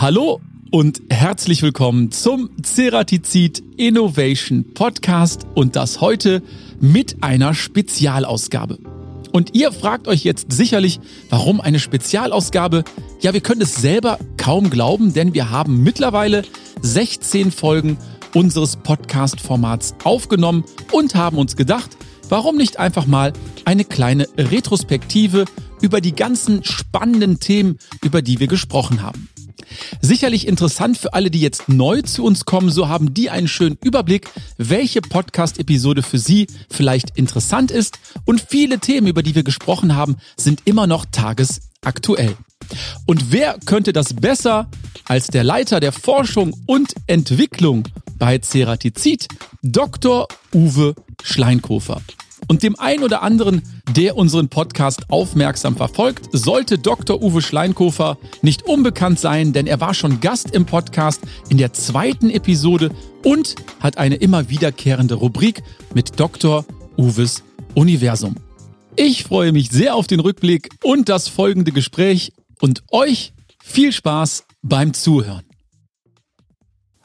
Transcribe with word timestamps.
Hallo 0.00 0.40
und 0.70 1.02
herzlich 1.10 1.60
willkommen 1.62 2.12
zum 2.12 2.50
Ceratizid 2.62 3.64
Innovation 3.76 4.72
Podcast 4.72 5.44
und 5.56 5.74
das 5.74 6.00
heute 6.00 6.40
mit 6.78 7.24
einer 7.24 7.52
Spezialausgabe. 7.52 8.78
Und 9.32 9.56
ihr 9.56 9.72
fragt 9.72 10.06
euch 10.06 10.22
jetzt 10.22 10.52
sicherlich, 10.52 11.00
warum 11.30 11.60
eine 11.60 11.80
Spezialausgabe? 11.80 12.84
Ja, 13.22 13.34
wir 13.34 13.40
können 13.40 13.62
es 13.62 13.74
selber 13.74 14.20
kaum 14.36 14.70
glauben, 14.70 15.14
denn 15.14 15.34
wir 15.34 15.50
haben 15.50 15.82
mittlerweile 15.82 16.44
16 16.80 17.50
Folgen 17.50 17.98
unseres 18.34 18.76
Podcast-Formats 18.76 19.96
aufgenommen 20.04 20.62
und 20.92 21.16
haben 21.16 21.38
uns 21.38 21.56
gedacht, 21.56 21.96
warum 22.28 22.56
nicht 22.56 22.78
einfach 22.78 23.06
mal 23.06 23.32
eine 23.64 23.84
kleine 23.84 24.28
Retrospektive 24.38 25.46
über 25.80 26.00
die 26.00 26.14
ganzen 26.14 26.62
spannenden 26.62 27.40
Themen, 27.40 27.78
über 28.04 28.22
die 28.22 28.38
wir 28.38 28.46
gesprochen 28.46 29.02
haben. 29.02 29.28
Sicherlich 30.00 30.46
interessant 30.46 30.98
für 30.98 31.14
alle, 31.14 31.30
die 31.30 31.40
jetzt 31.40 31.68
neu 31.68 32.02
zu 32.02 32.24
uns 32.24 32.44
kommen, 32.44 32.70
so 32.70 32.88
haben 32.88 33.14
die 33.14 33.30
einen 33.30 33.48
schönen 33.48 33.78
Überblick, 33.82 34.28
welche 34.56 35.00
Podcast-Episode 35.00 36.02
für 36.02 36.18
sie 36.18 36.46
vielleicht 36.70 37.16
interessant 37.16 37.70
ist 37.70 37.98
und 38.24 38.44
viele 38.48 38.78
Themen, 38.78 39.06
über 39.06 39.22
die 39.22 39.34
wir 39.34 39.42
gesprochen 39.44 39.94
haben, 39.94 40.16
sind 40.36 40.62
immer 40.64 40.86
noch 40.86 41.04
tagesaktuell. 41.10 42.36
Und 43.06 43.32
wer 43.32 43.58
könnte 43.64 43.92
das 43.92 44.14
besser 44.14 44.68
als 45.04 45.28
der 45.28 45.44
Leiter 45.44 45.80
der 45.80 45.92
Forschung 45.92 46.54
und 46.66 46.94
Entwicklung 47.06 47.84
bei 48.18 48.38
Ceratizid, 48.38 49.28
Dr. 49.62 50.28
Uwe 50.52 50.94
Schleinkofer. 51.22 52.02
Und 52.46 52.62
dem 52.62 52.78
einen 52.78 53.02
oder 53.02 53.22
anderen, 53.22 53.62
der 53.96 54.16
unseren 54.16 54.48
Podcast 54.48 55.10
aufmerksam 55.10 55.76
verfolgt, 55.76 56.28
sollte 56.32 56.78
Dr. 56.78 57.22
Uwe 57.22 57.42
Schleinkofer 57.42 58.16
nicht 58.42 58.62
unbekannt 58.62 59.18
sein, 59.18 59.52
denn 59.52 59.66
er 59.66 59.80
war 59.80 59.94
schon 59.94 60.20
Gast 60.20 60.52
im 60.52 60.64
Podcast 60.64 61.22
in 61.48 61.58
der 61.58 61.72
zweiten 61.72 62.30
Episode 62.30 62.90
und 63.24 63.56
hat 63.80 63.98
eine 63.98 64.16
immer 64.16 64.48
wiederkehrende 64.48 65.14
Rubrik 65.14 65.62
mit 65.94 66.20
Dr. 66.20 66.64
Uwes 66.96 67.42
Universum. 67.74 68.36
Ich 68.96 69.24
freue 69.24 69.52
mich 69.52 69.70
sehr 69.70 69.94
auf 69.94 70.06
den 70.06 70.20
Rückblick 70.20 70.70
und 70.82 71.08
das 71.08 71.28
folgende 71.28 71.72
Gespräch 71.72 72.32
und 72.60 72.82
euch 72.90 73.32
viel 73.62 73.92
Spaß 73.92 74.44
beim 74.62 74.94
Zuhören. 74.94 75.44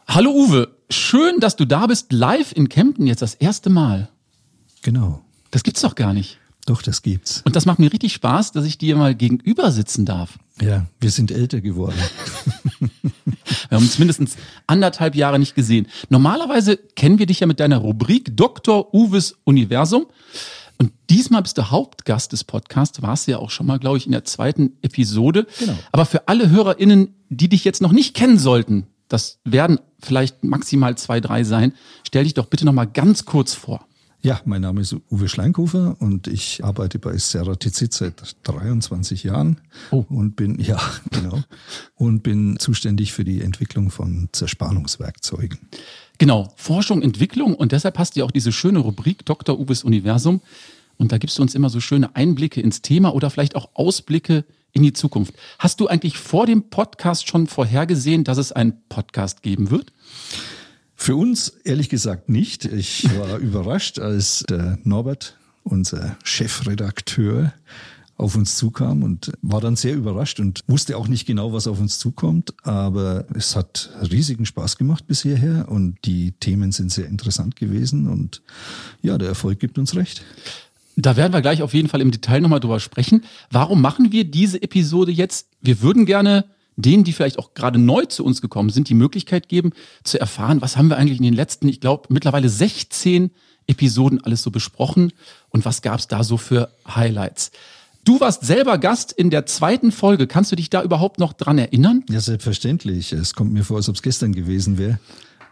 Hallo 0.07 0.31
Uwe, 0.31 0.75
schön, 0.89 1.39
dass 1.39 1.55
du 1.55 1.65
da 1.65 1.87
bist, 1.87 2.11
live 2.11 2.51
in 2.51 2.69
Kempten 2.69 3.07
jetzt 3.07 3.21
das 3.21 3.35
erste 3.35 3.69
Mal. 3.69 4.09
Genau. 4.81 5.22
Das 5.53 5.61
gibt's 5.61 5.81
doch 5.81 5.93
gar 5.93 6.13
nicht. 6.13 6.39
Doch, 6.65 6.81
das 6.81 7.03
gibt's. 7.03 7.43
Und 7.45 7.55
das 7.55 7.67
macht 7.67 7.77
mir 7.77 7.93
richtig 7.93 8.13
Spaß, 8.13 8.53
dass 8.53 8.65
ich 8.65 8.79
dir 8.79 8.95
mal 8.95 9.13
gegenüber 9.13 9.71
sitzen 9.71 10.03
darf. 10.03 10.39
Ja, 10.59 10.87
wir 10.99 11.11
sind 11.11 11.29
älter 11.29 11.61
geworden. 11.61 11.95
wir 13.25 13.75
haben 13.75 13.83
uns 13.83 13.99
mindestens 13.99 14.35
anderthalb 14.65 15.13
Jahre 15.13 15.37
nicht 15.37 15.53
gesehen. 15.53 15.87
Normalerweise 16.09 16.77
kennen 16.77 17.19
wir 17.19 17.27
dich 17.27 17.41
ja 17.41 17.45
mit 17.47 17.59
deiner 17.59 17.77
Rubrik 17.77 18.35
Dr. 18.35 18.91
Uwes 18.95 19.35
Universum. 19.43 20.07
Und 20.79 20.91
diesmal 21.11 21.43
bist 21.43 21.59
du 21.59 21.69
Hauptgast 21.69 22.31
des 22.31 22.43
Podcasts, 22.43 23.03
warst 23.03 23.27
du 23.27 23.33
ja 23.33 23.37
auch 23.37 23.51
schon 23.51 23.67
mal, 23.67 23.77
glaube 23.77 23.99
ich, 23.99 24.07
in 24.07 24.11
der 24.11 24.25
zweiten 24.25 24.71
Episode. 24.81 25.45
Genau. 25.59 25.77
Aber 25.91 26.07
für 26.07 26.27
alle 26.27 26.49
HörerInnen, 26.49 27.13
die 27.29 27.47
dich 27.49 27.63
jetzt 27.63 27.83
noch 27.83 27.91
nicht 27.91 28.15
kennen 28.15 28.39
sollten, 28.39 28.87
das 29.07 29.37
werden 29.43 29.79
vielleicht 30.01 30.43
maximal 30.43 30.97
zwei, 30.97 31.19
drei 31.19 31.43
sein, 31.43 31.73
stell 32.07 32.23
dich 32.23 32.33
doch 32.33 32.47
bitte 32.47 32.65
noch 32.65 32.73
mal 32.73 32.85
ganz 32.85 33.25
kurz 33.25 33.53
vor. 33.53 33.85
Ja, 34.25 34.39
mein 34.45 34.61
Name 34.61 34.79
ist 34.79 34.95
Uwe 35.11 35.27
Schleinkofer 35.27 35.97
und 35.99 36.29
ich 36.29 36.63
arbeite 36.63 36.97
bei 36.97 37.17
Ceratizid 37.17 37.91
seit 37.91 38.37
23 38.43 39.21
Jahren 39.25 39.59
oh. 39.91 40.05
und 40.07 40.37
bin, 40.37 40.57
ja, 40.63 40.79
genau, 41.11 41.43
und 41.95 42.23
bin 42.23 42.57
zuständig 42.57 43.11
für 43.11 43.25
die 43.25 43.41
Entwicklung 43.41 43.91
von 43.91 44.29
Zerspannungswerkzeugen. 44.31 45.59
Genau, 46.19 46.53
Forschung, 46.55 47.01
Entwicklung 47.01 47.53
und 47.53 47.73
deshalb 47.73 47.99
hast 47.99 48.15
du 48.15 48.21
ja 48.21 48.25
auch 48.25 48.31
diese 48.31 48.53
schöne 48.53 48.79
Rubrik 48.79 49.25
Dr. 49.25 49.59
Uwes 49.59 49.83
Universum 49.83 50.39
und 50.97 51.11
da 51.11 51.17
gibst 51.17 51.37
du 51.37 51.41
uns 51.41 51.53
immer 51.53 51.69
so 51.69 51.81
schöne 51.81 52.15
Einblicke 52.15 52.61
ins 52.61 52.81
Thema 52.81 53.13
oder 53.13 53.29
vielleicht 53.29 53.57
auch 53.57 53.71
Ausblicke 53.73 54.45
in 54.71 54.83
die 54.83 54.93
Zukunft. 54.93 55.33
Hast 55.59 55.81
du 55.81 55.87
eigentlich 55.87 56.17
vor 56.17 56.45
dem 56.45 56.69
Podcast 56.69 57.27
schon 57.27 57.47
vorhergesehen, 57.47 58.23
dass 58.23 58.37
es 58.37 58.53
einen 58.53 58.83
Podcast 58.87 59.43
geben 59.43 59.69
wird? 59.69 59.91
Für 61.03 61.17
uns 61.17 61.49
ehrlich 61.65 61.89
gesagt 61.89 62.29
nicht. 62.29 62.63
Ich 62.63 63.03
war 63.19 63.37
überrascht, 63.39 63.99
als 63.99 64.45
der 64.47 64.79
Norbert, 64.85 65.37
unser 65.63 66.15
Chefredakteur, 66.23 67.51
auf 68.15 68.37
uns 68.37 68.55
zukam 68.55 69.03
und 69.03 69.33
war 69.41 69.59
dann 69.59 69.75
sehr 69.75 69.95
überrascht 69.95 70.39
und 70.39 70.61
wusste 70.65 70.95
auch 70.95 71.09
nicht 71.09 71.25
genau, 71.25 71.51
was 71.51 71.67
auf 71.67 71.81
uns 71.81 71.99
zukommt. 71.99 72.53
Aber 72.63 73.25
es 73.33 73.57
hat 73.57 73.89
riesigen 74.09 74.45
Spaß 74.45 74.77
gemacht 74.77 75.05
bis 75.05 75.23
hierher 75.23 75.65
und 75.67 75.97
die 76.05 76.31
Themen 76.39 76.71
sind 76.71 76.89
sehr 76.89 77.07
interessant 77.07 77.57
gewesen 77.57 78.07
und 78.07 78.41
ja, 79.01 79.17
der 79.17 79.27
Erfolg 79.27 79.59
gibt 79.59 79.77
uns 79.77 79.97
recht. 79.97 80.23
Da 80.95 81.17
werden 81.17 81.33
wir 81.33 81.41
gleich 81.41 81.61
auf 81.63 81.73
jeden 81.73 81.89
Fall 81.89 81.99
im 81.99 82.11
Detail 82.11 82.39
nochmal 82.39 82.61
drüber 82.61 82.79
sprechen. 82.79 83.25
Warum 83.51 83.81
machen 83.81 84.13
wir 84.13 84.23
diese 84.23 84.61
Episode 84.61 85.11
jetzt? 85.11 85.49
Wir 85.59 85.81
würden 85.81 86.05
gerne 86.05 86.45
denen, 86.75 87.03
die 87.03 87.13
vielleicht 87.13 87.39
auch 87.39 87.53
gerade 87.53 87.79
neu 87.79 88.05
zu 88.05 88.23
uns 88.23 88.41
gekommen 88.41 88.69
sind, 88.69 88.89
die 88.89 88.95
Möglichkeit 88.95 89.49
geben, 89.49 89.71
zu 90.03 90.19
erfahren, 90.19 90.61
was 90.61 90.77
haben 90.77 90.89
wir 90.89 90.97
eigentlich 90.97 91.17
in 91.17 91.23
den 91.23 91.33
letzten, 91.33 91.67
ich 91.67 91.79
glaube, 91.79 92.07
mittlerweile 92.09 92.49
16 92.49 93.31
Episoden 93.67 94.23
alles 94.23 94.41
so 94.41 94.51
besprochen 94.51 95.13
und 95.49 95.65
was 95.65 95.81
gab 95.81 95.99
es 95.99 96.07
da 96.07 96.23
so 96.23 96.37
für 96.37 96.69
Highlights. 96.87 97.51
Du 98.05 98.19
warst 98.19 98.45
selber 98.45 98.77
Gast 98.77 99.13
in 99.13 99.29
der 99.29 99.45
zweiten 99.45 99.93
Folge. 99.93 100.27
Kannst 100.27 100.51
du 100.51 100.57
dich 100.57 100.69
da 100.69 100.83
überhaupt 100.83 101.19
noch 101.19 101.31
dran 101.31 101.57
erinnern? 101.57 102.03
Ja, 102.09 102.19
selbstverständlich. 102.19 103.13
Es 103.13 103.33
kommt 103.33 103.53
mir 103.53 103.63
vor, 103.63 103.77
als 103.77 103.87
ob 103.87 103.95
es 103.95 104.01
gestern 104.01 104.33
gewesen 104.33 104.77
wäre. 104.77 104.99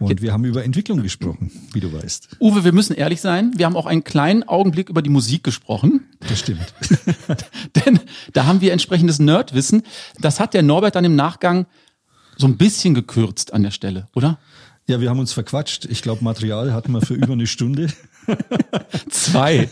Und 0.09 0.21
wir 0.21 0.33
haben 0.33 0.45
über 0.45 0.63
Entwicklung 0.63 1.01
gesprochen, 1.03 1.51
wie 1.73 1.79
du 1.79 1.93
weißt. 1.93 2.37
Uwe, 2.39 2.63
wir 2.63 2.73
müssen 2.73 2.95
ehrlich 2.95 3.21
sein. 3.21 3.51
Wir 3.55 3.65
haben 3.65 3.75
auch 3.75 3.85
einen 3.85 4.03
kleinen 4.03 4.43
Augenblick 4.43 4.89
über 4.89 5.01
die 5.01 5.09
Musik 5.09 5.43
gesprochen. 5.43 6.07
Das 6.27 6.39
stimmt. 6.39 6.73
Denn 7.85 7.99
da 8.33 8.45
haben 8.45 8.61
wir 8.61 8.71
entsprechendes 8.73 9.19
Nerdwissen. 9.19 9.83
Das 10.19 10.39
hat 10.39 10.53
der 10.53 10.63
Norbert 10.63 10.95
dann 10.95 11.05
im 11.05 11.15
Nachgang 11.15 11.67
so 12.37 12.47
ein 12.47 12.57
bisschen 12.57 12.93
gekürzt 12.93 13.53
an 13.53 13.63
der 13.63 13.71
Stelle, 13.71 14.07
oder? 14.15 14.39
Ja, 14.87 14.99
wir 14.99 15.09
haben 15.09 15.19
uns 15.19 15.33
verquatscht. 15.33 15.85
Ich 15.85 16.01
glaube, 16.01 16.23
Material 16.23 16.73
hatten 16.73 16.91
wir 16.91 17.01
für 17.01 17.13
über 17.13 17.33
eine 17.33 17.47
Stunde. 17.47 17.87
Zwei. 19.09 19.69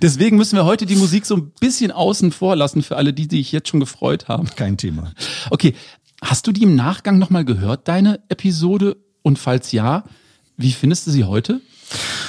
Deswegen 0.00 0.36
müssen 0.36 0.56
wir 0.56 0.64
heute 0.64 0.86
die 0.86 0.96
Musik 0.96 1.26
so 1.26 1.36
ein 1.36 1.52
bisschen 1.60 1.90
außen 1.90 2.32
vor 2.32 2.54
lassen 2.54 2.82
für 2.82 2.96
alle 2.96 3.12
die, 3.12 3.28
die 3.28 3.38
sich 3.38 3.52
jetzt 3.52 3.68
schon 3.68 3.80
gefreut 3.80 4.28
haben. 4.28 4.48
Kein 4.54 4.76
Thema. 4.76 5.12
Okay. 5.50 5.74
Hast 6.22 6.46
du 6.46 6.52
die 6.52 6.62
im 6.62 6.76
Nachgang 6.76 7.18
nochmal 7.18 7.44
gehört, 7.44 7.88
deine 7.88 8.20
Episode? 8.28 8.96
Und 9.22 9.38
falls 9.38 9.72
ja, 9.72 10.04
wie 10.56 10.72
findest 10.72 11.06
du 11.06 11.10
sie 11.10 11.24
heute? 11.24 11.60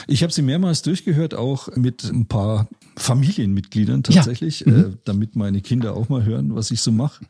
Ich 0.07 0.23
habe 0.23 0.33
sie 0.33 0.41
mehrmals 0.41 0.81
durchgehört, 0.81 1.33
auch 1.33 1.69
mit 1.75 2.03
ein 2.03 2.25
paar 2.25 2.67
Familienmitgliedern 2.95 4.03
tatsächlich, 4.03 4.61
ja. 4.61 4.71
mhm. 4.71 4.79
äh, 4.79 4.97
damit 5.03 5.35
meine 5.35 5.61
Kinder 5.61 5.95
auch 5.95 6.09
mal 6.09 6.25
hören, 6.25 6.55
was 6.55 6.71
ich 6.71 6.81
so 6.81 6.91
mache. 6.91 7.25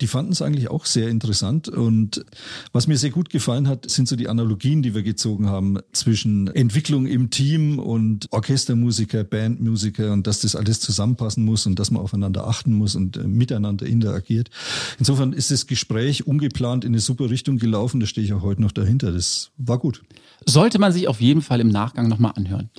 Die 0.00 0.06
fanden 0.06 0.32
es 0.32 0.42
eigentlich 0.42 0.70
auch 0.70 0.86
sehr 0.86 1.08
interessant 1.08 1.68
und 1.68 2.24
was 2.72 2.88
mir 2.88 2.98
sehr 2.98 3.10
gut 3.10 3.30
gefallen 3.30 3.68
hat, 3.68 3.88
sind 3.88 4.08
so 4.08 4.16
die 4.16 4.28
Analogien, 4.28 4.82
die 4.82 4.94
wir 4.94 5.02
gezogen 5.02 5.48
haben 5.48 5.78
zwischen 5.92 6.48
Entwicklung 6.48 7.06
im 7.06 7.30
Team 7.30 7.78
und 7.78 8.26
Orchestermusiker, 8.32 9.22
Bandmusiker 9.22 10.12
und 10.12 10.26
dass 10.26 10.40
das 10.40 10.56
alles 10.56 10.80
zusammenpassen 10.80 11.44
muss 11.44 11.66
und 11.66 11.78
dass 11.78 11.90
man 11.90 12.02
aufeinander 12.02 12.46
achten 12.48 12.72
muss 12.72 12.96
und 12.96 13.16
äh, 13.16 13.24
miteinander 13.24 13.86
interagiert. 13.86 14.50
Insofern 14.98 15.32
ist 15.32 15.50
das 15.50 15.66
Gespräch 15.66 16.26
ungeplant 16.26 16.84
in 16.84 16.92
eine 16.92 17.00
super 17.00 17.30
Richtung 17.30 17.58
gelaufen, 17.58 18.00
da 18.00 18.06
stehe 18.06 18.24
ich 18.24 18.32
auch 18.32 18.42
heute 18.42 18.62
noch 18.62 18.72
dahinter. 18.72 19.12
Das 19.12 19.50
war 19.58 19.78
gut. 19.78 20.02
Sollte 20.44 20.78
man 20.78 20.92
sich 20.92 21.08
auf 21.08 21.20
jeden 21.20 21.42
Fall 21.42 21.60
im 21.60 21.68
Nachgang 21.68 22.08
nochmal 22.08 22.32
anhören. 22.34 22.70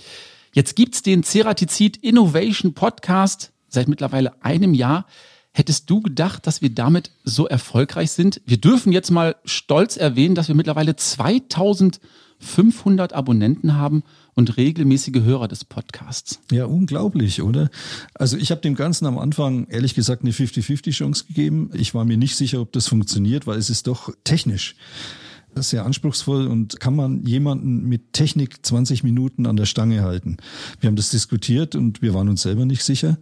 Jetzt 0.56 0.76
gibt's 0.78 1.04
den 1.04 1.24
Ceratizid 1.24 1.98
Innovation 1.98 2.74
Podcast 2.74 3.52
seit 3.68 3.90
mittlerweile 3.90 4.42
einem 4.42 4.74
Jahr. 4.74 5.06
Hättest 5.52 5.90
du 5.90 6.02
gedacht, 6.02 6.48
dass 6.48 6.62
wir 6.62 6.70
damit 6.70 7.12
so 7.26 7.46
erfolgreich 7.46 8.12
sind? 8.12 8.40
Wir 8.46 8.56
dürfen 8.56 8.94
jetzt 8.94 9.12
mal 9.12 9.36
stolz 9.44 9.98
erwähnen, 9.98 10.34
dass 10.34 10.48
wir 10.48 10.56
mittlerweile 10.56 10.96
2500 10.96 13.12
Abonnenten 13.12 13.76
haben 13.76 14.04
und 14.34 14.56
regelmäßige 14.56 15.24
Hörer 15.24 15.50
des 15.50 15.66
Podcasts. 15.66 16.40
Ja, 16.50 16.64
unglaublich, 16.64 17.42
oder? 17.42 17.70
Also 18.14 18.38
ich 18.38 18.50
habe 18.50 18.62
dem 18.62 18.76
Ganzen 18.76 19.08
am 19.08 19.18
Anfang 19.18 19.68
ehrlich 19.68 19.94
gesagt 19.94 20.22
eine 20.22 20.32
50-50 20.32 20.92
Chance 20.92 21.26
gegeben. 21.26 21.70
Ich 21.74 21.94
war 21.94 22.06
mir 22.06 22.16
nicht 22.16 22.38
sicher, 22.38 22.62
ob 22.62 22.72
das 22.72 22.88
funktioniert, 22.88 23.46
weil 23.46 23.58
es 23.58 23.70
ist 23.70 23.88
doch 23.88 24.10
technisch 24.24 24.78
sehr 25.64 25.86
anspruchsvoll 25.86 26.48
und 26.48 26.80
kann 26.80 26.96
man 26.96 27.24
jemanden 27.26 27.88
mit 27.88 28.14
Technik 28.14 28.66
20 28.66 29.04
Minuten 29.04 29.46
an 29.46 29.56
der 29.56 29.66
Stange 29.66 30.04
halten? 30.04 30.38
Wir 30.80 30.88
haben 30.88 30.96
das 30.96 31.10
diskutiert 31.10 31.76
und 31.76 32.02
wir 32.02 32.14
waren 32.14 32.30
uns 32.30 32.42
selber 32.42 32.66
nicht 32.66 32.84
sicher. 32.84 33.18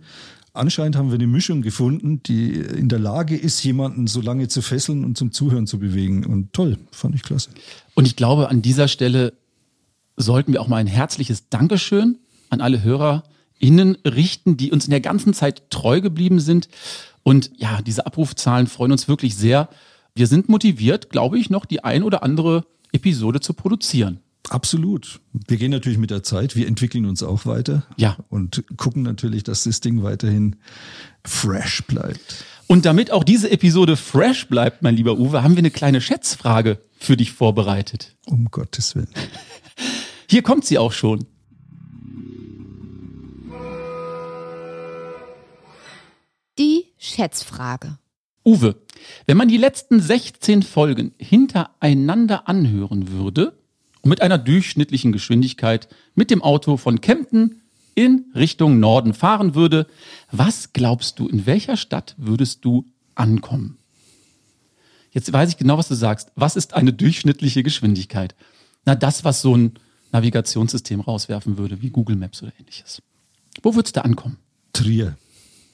Anscheinend 0.56 0.96
haben 0.96 1.10
wir 1.10 1.16
eine 1.16 1.26
Mischung 1.26 1.64
gefunden, 1.64 2.22
die 2.24 2.52
in 2.52 2.88
der 2.88 3.00
Lage 3.00 3.36
ist, 3.36 3.64
jemanden 3.64 4.06
so 4.06 4.22
lange 4.22 4.48
zu 4.48 4.62
fesseln 4.62 5.04
und 5.04 5.18
zum 5.18 5.32
Zuhören 5.32 5.66
zu 5.66 5.80
bewegen. 5.80 6.26
Und 6.26 6.54
toll, 6.54 6.78
fand 6.92 7.16
ich 7.16 7.24
klasse. 7.24 7.50
Und 7.96 8.06
ich 8.06 8.16
glaube, 8.16 8.50
an 8.50 8.62
dieser 8.62 8.88
Stelle 8.88 9.34
sollten 10.16 10.54
wir 10.54 10.62
auch 10.62 10.68
mal 10.68 10.78
ein 10.78 10.88
herzliches 10.88 11.50
Dankeschön 11.50 12.20
an 12.50 12.62
alle 12.62 12.84
HörerInnen 12.84 13.98
richten, 14.06 14.56
die 14.56 14.72
uns 14.72 14.86
in 14.86 14.92
der 14.92 15.02
ganzen 15.02 15.34
Zeit 15.34 15.72
treu 15.72 16.02
geblieben 16.02 16.40
sind. 16.40 16.70
Und 17.24 17.50
ja, 17.58 17.82
diese 17.82 18.06
Abrufzahlen 18.06 18.68
freuen 18.68 18.92
uns 18.92 19.08
wirklich 19.08 19.36
sehr. 19.36 19.70
Wir 20.16 20.28
sind 20.28 20.50
motiviert, 20.50 21.10
glaube 21.10 21.40
ich, 21.40 21.50
noch 21.50 21.66
die 21.66 21.84
ein 21.84 22.04
oder 22.04 22.24
andere 22.24 22.66
Episode 22.92 23.40
zu 23.40 23.54
produzieren. 23.54 24.20
Absolut. 24.50 25.22
Wir 25.48 25.58
gehen 25.58 25.72
natürlich 25.72 25.98
mit 25.98 26.12
der 26.12 26.22
Zeit. 26.22 26.56
Wir 26.56 26.68
entwickeln 26.68 27.06
uns 27.06 27.24
auch 27.24 27.46
weiter. 27.46 27.88
Ja. 27.98 28.18
Und 28.30 28.64
gucken 28.78 29.02
natürlich, 29.02 29.44
dass 29.44 29.64
das 29.64 29.80
Ding 29.80 30.04
weiterhin 30.04 30.58
fresh 31.24 31.84
bleibt. 31.88 32.46
Und 32.68 32.86
damit 32.86 33.12
auch 33.12 33.24
diese 33.24 33.50
Episode 33.50 33.96
fresh 33.98 34.48
bleibt, 34.48 34.84
mein 34.84 34.96
lieber 34.96 35.18
Uwe, 35.18 35.44
haben 35.44 35.54
wir 35.56 35.60
eine 35.60 35.72
kleine 35.72 36.02
Schätzfrage 36.02 36.80
für 36.98 37.18
dich 37.18 37.32
vorbereitet. 37.32 38.16
Um 38.26 38.52
Gottes 38.52 38.96
Willen. 38.96 39.10
Hier 40.30 40.44
kommt 40.44 40.66
sie 40.66 40.78
auch 40.78 40.92
schon. 40.92 41.26
Die 46.60 46.86
Schätzfrage. 46.98 47.98
Uwe, 48.46 48.76
wenn 49.26 49.38
man 49.38 49.48
die 49.48 49.58
letzten 49.58 50.00
16 50.00 50.64
Folgen 50.64 51.14
hintereinander 51.18 52.48
anhören 52.48 53.10
würde 53.10 53.58
und 54.02 54.10
mit 54.10 54.22
einer 54.22 54.38
durchschnittlichen 54.38 55.12
Geschwindigkeit 55.12 55.88
mit 56.16 56.30
dem 56.30 56.42
Auto 56.42 56.78
von 56.78 57.02
Kempten 57.02 57.62
in 57.96 58.26
Richtung 58.36 58.80
Norden 58.80 59.14
fahren 59.14 59.56
würde, 59.56 59.88
was 60.32 60.74
glaubst 60.74 61.20
du, 61.20 61.28
in 61.28 61.46
welcher 61.46 61.78
Stadt 61.78 62.16
würdest 62.18 62.66
du 62.66 62.86
ankommen? 63.16 63.78
Jetzt 65.12 65.32
weiß 65.32 65.50
ich 65.50 65.58
genau, 65.58 65.78
was 65.78 65.88
du 65.88 65.96
sagst. 65.96 66.32
Was 66.36 66.56
ist 66.56 66.74
eine 66.74 66.92
durchschnittliche 66.92 67.62
Geschwindigkeit? 67.62 68.36
Na, 68.84 68.96
das, 68.96 69.24
was 69.24 69.42
so 69.42 69.56
ein 69.56 69.74
Navigationssystem 70.12 71.00
rauswerfen 71.02 71.58
würde, 71.58 71.82
wie 71.82 71.92
Google 71.92 72.16
Maps 72.16 72.42
oder 72.42 72.52
ähnliches. 72.60 73.02
Wo 73.62 73.76
würdest 73.76 73.96
du 73.96 74.04
ankommen? 74.04 74.38
Trier. 74.74 75.18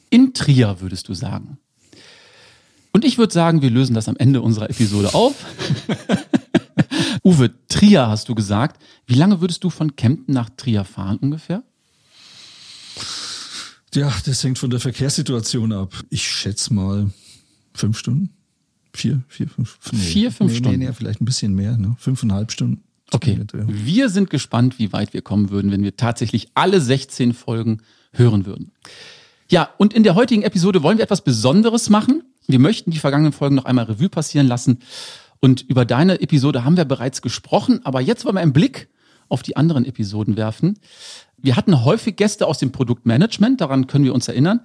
In 0.09 0.33
Trier, 0.33 0.81
würdest 0.81 1.07
du 1.07 1.13
sagen. 1.13 1.57
Und 2.91 3.05
ich 3.05 3.17
würde 3.17 3.33
sagen, 3.33 3.61
wir 3.61 3.69
lösen 3.69 3.93
das 3.93 4.07
am 4.07 4.17
Ende 4.17 4.41
unserer 4.41 4.69
Episode 4.69 5.13
auf. 5.13 5.45
Uwe, 7.23 7.51
Trier 7.67 8.07
hast 8.07 8.29
du 8.29 8.35
gesagt. 8.35 8.81
Wie 9.05 9.13
lange 9.13 9.41
würdest 9.41 9.63
du 9.63 9.69
von 9.69 9.95
Kempten 9.95 10.33
nach 10.33 10.49
Trier 10.49 10.85
fahren 10.85 11.17
ungefähr? 11.17 11.63
Ja, 13.93 14.13
das 14.25 14.43
hängt 14.43 14.59
von 14.59 14.69
der 14.69 14.79
Verkehrssituation 14.79 15.71
ab. 15.71 15.93
Ich 16.09 16.27
schätze 16.27 16.73
mal 16.73 17.09
fünf 17.73 17.97
Stunden. 17.97 18.29
Vier, 18.93 19.21
vier, 19.27 19.47
fünf. 19.47 19.77
Nee, 19.91 19.97
vier, 19.99 20.31
fünf 20.31 20.51
nee, 20.51 20.57
Stunden. 20.57 20.79
Nee, 20.79 20.85
nee, 20.87 20.93
vielleicht 20.93 21.21
ein 21.21 21.25
bisschen 21.25 21.53
mehr, 21.53 21.77
ne? 21.77 21.95
Fünfeinhalb 21.99 22.51
Stunden. 22.51 22.83
Okay. 23.11 23.39
Wir 23.67 24.09
sind 24.09 24.29
gespannt, 24.29 24.77
wie 24.77 24.93
weit 24.93 25.13
wir 25.13 25.21
kommen 25.21 25.49
würden, 25.49 25.71
wenn 25.71 25.83
wir 25.83 25.95
tatsächlich 25.95 26.49
alle 26.53 26.79
16 26.79 27.33
Folgen 27.33 27.81
hören 28.13 28.45
würden. 28.45 28.71
Ja, 29.49 29.69
und 29.77 29.93
in 29.93 30.03
der 30.03 30.15
heutigen 30.15 30.43
Episode 30.43 30.83
wollen 30.83 30.97
wir 30.97 31.03
etwas 31.03 31.23
Besonderes 31.23 31.89
machen. 31.89 32.23
Wir 32.49 32.59
möchten 32.59 32.89
die 32.89 32.97
vergangenen 32.97 33.31
Folgen 33.31 33.55
noch 33.55 33.65
einmal 33.65 33.85
Revue 33.85 34.09
passieren 34.09 34.47
lassen. 34.47 34.79
Und 35.39 35.61
über 35.61 35.85
deine 35.85 36.19
Episode 36.19 36.65
haben 36.65 36.77
wir 36.77 36.85
bereits 36.85 37.21
gesprochen, 37.21 37.79
aber 37.83 38.01
jetzt 38.01 38.25
wollen 38.25 38.35
wir 38.35 38.41
einen 38.41 38.53
Blick 38.53 38.89
auf 39.29 39.43
die 39.43 39.55
anderen 39.55 39.85
Episoden 39.85 40.35
werfen. 40.35 40.79
Wir 41.37 41.55
hatten 41.55 41.85
häufig 41.85 42.15
Gäste 42.15 42.47
aus 42.47 42.57
dem 42.57 42.71
Produktmanagement, 42.71 43.61
daran 43.61 43.85
können 43.85 44.03
wir 44.03 44.15
uns 44.15 44.27
erinnern, 44.27 44.61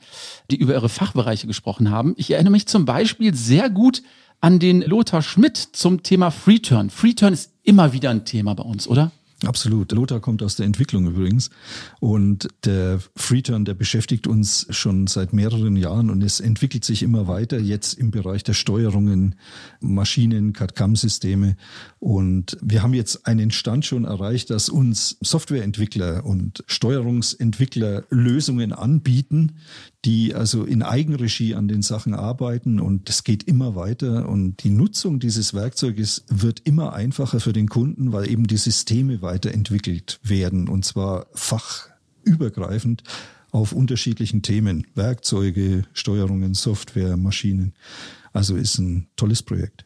die 0.50 0.56
über 0.56 0.72
ihre 0.72 0.88
Fachbereiche 0.88 1.46
gesprochen 1.46 1.90
haben. 1.90 2.14
Ich 2.16 2.30
erinnere 2.30 2.52
mich 2.52 2.66
zum 2.66 2.86
Beispiel 2.86 3.34
sehr 3.34 3.68
gut 3.68 4.02
an 4.40 4.58
den 4.58 4.80
Lothar 4.80 5.20
Schmidt 5.20 5.56
zum 5.56 6.02
Thema 6.02 6.30
Freeturn. 6.30 6.88
Freeturn 6.88 7.34
ist 7.34 7.52
immer 7.62 7.92
wieder 7.92 8.08
ein 8.08 8.24
Thema 8.24 8.54
bei 8.54 8.64
uns, 8.64 8.88
oder? 8.88 9.12
Absolut. 9.46 9.92
Lothar 9.92 10.20
kommt 10.20 10.42
aus 10.42 10.56
der 10.56 10.66
Entwicklung 10.66 11.06
übrigens. 11.06 11.50
Und 12.00 12.48
der 12.64 13.00
Freeturn, 13.16 13.64
der 13.64 13.74
beschäftigt 13.74 14.26
uns 14.26 14.66
schon 14.70 15.06
seit 15.06 15.32
mehreren 15.32 15.76
Jahren 15.76 16.10
und 16.10 16.22
es 16.22 16.40
entwickelt 16.40 16.84
sich 16.84 17.02
immer 17.02 17.28
weiter 17.28 17.58
jetzt 17.58 17.94
im 17.94 18.10
Bereich 18.10 18.44
der 18.44 18.54
Steuerungen, 18.54 19.34
Maschinen, 19.80 20.52
CAD-CAM-Systeme. 20.52 21.56
Und 21.98 22.56
wir 22.62 22.82
haben 22.82 22.94
jetzt 22.94 23.26
einen 23.26 23.50
Stand 23.50 23.84
schon 23.84 24.04
erreicht, 24.04 24.50
dass 24.50 24.68
uns 24.68 25.16
Softwareentwickler 25.20 26.24
und 26.24 26.64
Steuerungsentwickler 26.66 28.04
Lösungen 28.10 28.72
anbieten, 28.72 29.52
die 30.04 30.34
also 30.34 30.64
in 30.64 30.82
Eigenregie 30.82 31.54
an 31.54 31.68
den 31.68 31.82
Sachen 31.82 32.14
arbeiten 32.14 32.78
und 32.78 33.08
es 33.08 33.24
geht 33.24 33.44
immer 33.44 33.74
weiter 33.74 34.28
und 34.28 34.62
die 34.62 34.70
Nutzung 34.70 35.18
dieses 35.18 35.54
Werkzeuges 35.54 36.24
wird 36.28 36.60
immer 36.64 36.92
einfacher 36.92 37.40
für 37.40 37.52
den 37.52 37.68
Kunden, 37.68 38.12
weil 38.12 38.30
eben 38.30 38.46
die 38.46 38.58
Systeme 38.58 39.22
weiterentwickelt 39.22 40.20
werden 40.22 40.68
und 40.68 40.84
zwar 40.84 41.26
fachübergreifend 41.34 43.02
auf 43.50 43.72
unterschiedlichen 43.72 44.42
Themen, 44.42 44.86
Werkzeuge, 44.94 45.84
Steuerungen, 45.92 46.54
Software, 46.54 47.16
Maschinen. 47.16 47.72
Also 48.32 48.56
ist 48.56 48.78
ein 48.78 49.06
tolles 49.14 49.42
Projekt. 49.42 49.84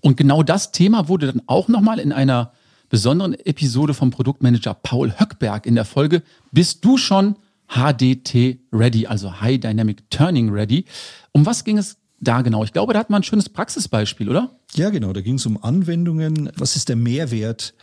Und 0.00 0.16
genau 0.16 0.42
das 0.42 0.72
Thema 0.72 1.08
wurde 1.08 1.28
dann 1.28 1.42
auch 1.46 1.68
nochmal 1.68 2.00
in 2.00 2.12
einer 2.12 2.52
besonderen 2.90 3.34
Episode 3.34 3.94
vom 3.94 4.10
Produktmanager 4.10 4.74
Paul 4.74 5.14
Höckberg 5.18 5.64
in 5.64 5.76
der 5.76 5.84
Folge 5.84 6.22
Bist 6.50 6.84
du 6.84 6.96
schon 6.98 7.36
HDT 7.68 8.60
Ready, 8.72 9.06
also 9.06 9.40
High 9.40 9.58
Dynamic 9.58 10.08
Turning 10.10 10.50
Ready. 10.50 10.84
Um 11.32 11.46
was 11.46 11.64
ging 11.64 11.78
es 11.78 11.96
da 12.20 12.42
genau? 12.42 12.64
Ich 12.64 12.72
glaube, 12.72 12.92
da 12.92 12.98
hat 12.98 13.10
man 13.10 13.20
ein 13.20 13.24
schönes 13.24 13.48
Praxisbeispiel, 13.48 14.28
oder? 14.28 14.58
Ja, 14.74 14.90
genau. 14.90 15.12
Da 15.12 15.20
ging 15.20 15.34
es 15.34 15.46
um 15.46 15.62
Anwendungen. 15.62 16.50
Was 16.56 16.76
ist 16.76 16.88
der 16.88 16.96
Mehrwert 16.96 17.74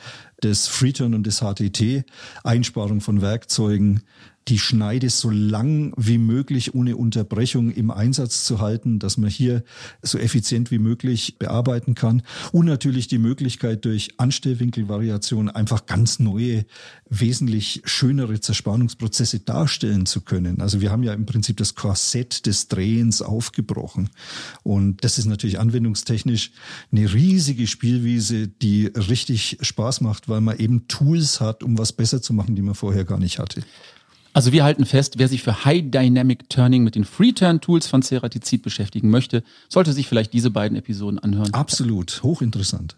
des 0.44 0.68
Freeturn 0.68 1.14
und 1.14 1.26
des 1.26 1.40
HTT? 1.42 2.06
Einsparung 2.44 3.02
von 3.02 3.22
Werkzeugen, 3.22 4.02
die 4.48 4.60
Schneide 4.60 5.10
so 5.10 5.30
lang 5.30 5.94
wie 5.98 6.18
möglich 6.18 6.74
ohne 6.74 6.98
Unterbrechung 6.98 7.72
im 7.72 7.92
Einsatz 7.92 8.44
zu 8.44 8.60
halten, 8.60 8.98
dass 8.98 9.18
man 9.18 9.30
hier 9.30 9.64
so 10.02 10.18
effizient 10.18 10.72
wie 10.72 10.80
möglich 10.80 11.38
bearbeiten 11.38 11.94
kann. 11.96 12.24
Und 12.52 12.66
natürlich 12.66 13.08
die 13.08 13.20
Möglichkeit 13.20 13.86
durch 13.86 14.16
Anstellwinkelvariation 14.18 15.50
einfach 15.50 15.86
ganz 15.86 16.20
neue, 16.20 16.66
wesentlich 17.10 17.82
schönere 17.86 18.40
Zerspannungsprozesse 18.40 19.42
darstellen 19.42 20.06
zu 20.06 20.22
können. 20.22 20.62
Also 20.62 20.82
wir 20.82 20.92
haben 20.92 21.04
ja 21.04 21.14
im 21.14 21.26
Prinzip 21.26 21.58
das 21.58 21.76
Korsett 21.76 22.46
des 22.46 22.68
Drehens 22.68 23.22
aufgebrochen. 23.22 24.10
Und 24.64 25.04
das 25.04 25.20
ist 25.20 25.26
natürlich 25.26 25.60
anwendungstechnisch 25.60 26.52
eine 26.92 27.14
riesige 27.14 27.68
Spielwiese, 27.68 28.48
die 28.48 28.88
richtig 28.88 29.60
Spaß 29.62 30.02
macht, 30.02 30.30
weil 30.30 30.42
man 30.42 30.58
eben 30.58 30.88
Tools 30.88 31.42
hat, 31.42 31.64
um 31.64 31.78
was 31.78 31.94
besser 31.94 32.22
zu 32.22 32.34
machen, 32.34 32.56
die 32.56 32.62
man 32.62 32.76
vorher 32.76 33.06
gar 33.06 33.20
nicht 33.20 33.38
hatte. 33.38 33.62
Also 34.34 34.54
wir 34.54 34.64
halten 34.64 34.86
fest, 34.86 35.16
wer 35.18 35.28
sich 35.28 35.44
für 35.44 35.66
High 35.66 35.84
Dynamic 35.92 36.50
Turning 36.50 36.84
mit 36.84 36.96
den 36.96 37.04
Free-Turn-Tools 37.04 37.88
von 37.88 38.02
Ceratizid 38.02 38.62
beschäftigen 38.64 39.10
möchte, 39.10 39.44
sollte 39.68 39.92
sich 39.92 40.08
vielleicht 40.08 40.32
diese 40.32 40.50
beiden 40.50 40.78
Episoden 40.78 41.20
anhören. 41.20 41.54
Absolut, 41.54 42.24
hochinteressant. 42.24 42.96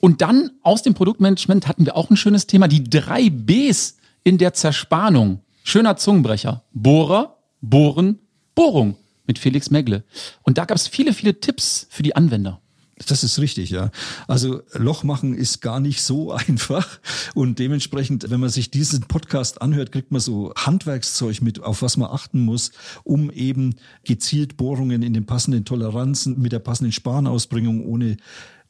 Und 0.00 0.20
dann 0.22 0.50
aus 0.62 0.82
dem 0.82 0.94
Produktmanagement 0.94 1.66
hatten 1.66 1.84
wir 1.84 1.96
auch 1.96 2.10
ein 2.10 2.16
schönes 2.16 2.46
Thema, 2.46 2.68
die 2.68 2.84
drei 2.84 3.30
Bs 3.30 3.96
in 4.22 4.38
der 4.38 4.54
Zerspannung. 4.54 5.40
Schöner 5.64 5.96
Zungenbrecher. 5.96 6.62
Bohrer, 6.72 7.38
Bohren, 7.60 8.20
Bohrung 8.54 8.96
mit 9.26 9.40
Felix 9.40 9.70
Megle. 9.70 10.04
Und 10.42 10.56
da 10.56 10.64
gab 10.64 10.76
es 10.76 10.86
viele, 10.86 11.12
viele 11.12 11.40
Tipps 11.40 11.88
für 11.90 12.04
die 12.04 12.14
Anwender. 12.14 12.60
Das 13.06 13.22
ist 13.22 13.38
richtig, 13.38 13.70
ja. 13.70 13.90
Also 14.26 14.62
Loch 14.72 15.04
machen 15.04 15.34
ist 15.34 15.60
gar 15.60 15.80
nicht 15.80 16.02
so 16.02 16.32
einfach 16.48 17.00
und 17.34 17.58
dementsprechend, 17.58 18.30
wenn 18.30 18.40
man 18.40 18.50
sich 18.50 18.70
diesen 18.70 19.02
Podcast 19.02 19.62
anhört, 19.62 19.92
kriegt 19.92 20.10
man 20.10 20.20
so 20.20 20.52
Handwerkszeug 20.56 21.40
mit, 21.42 21.62
auf 21.62 21.82
was 21.82 21.96
man 21.96 22.10
achten 22.10 22.40
muss, 22.40 22.72
um 23.04 23.30
eben 23.30 23.76
gezielt 24.04 24.56
Bohrungen 24.56 25.02
in 25.02 25.12
den 25.12 25.26
passenden 25.26 25.64
Toleranzen 25.64 26.40
mit 26.40 26.52
der 26.52 26.58
passenden 26.58 26.92
Sparnausbringung 26.92 27.84
ohne 27.86 28.16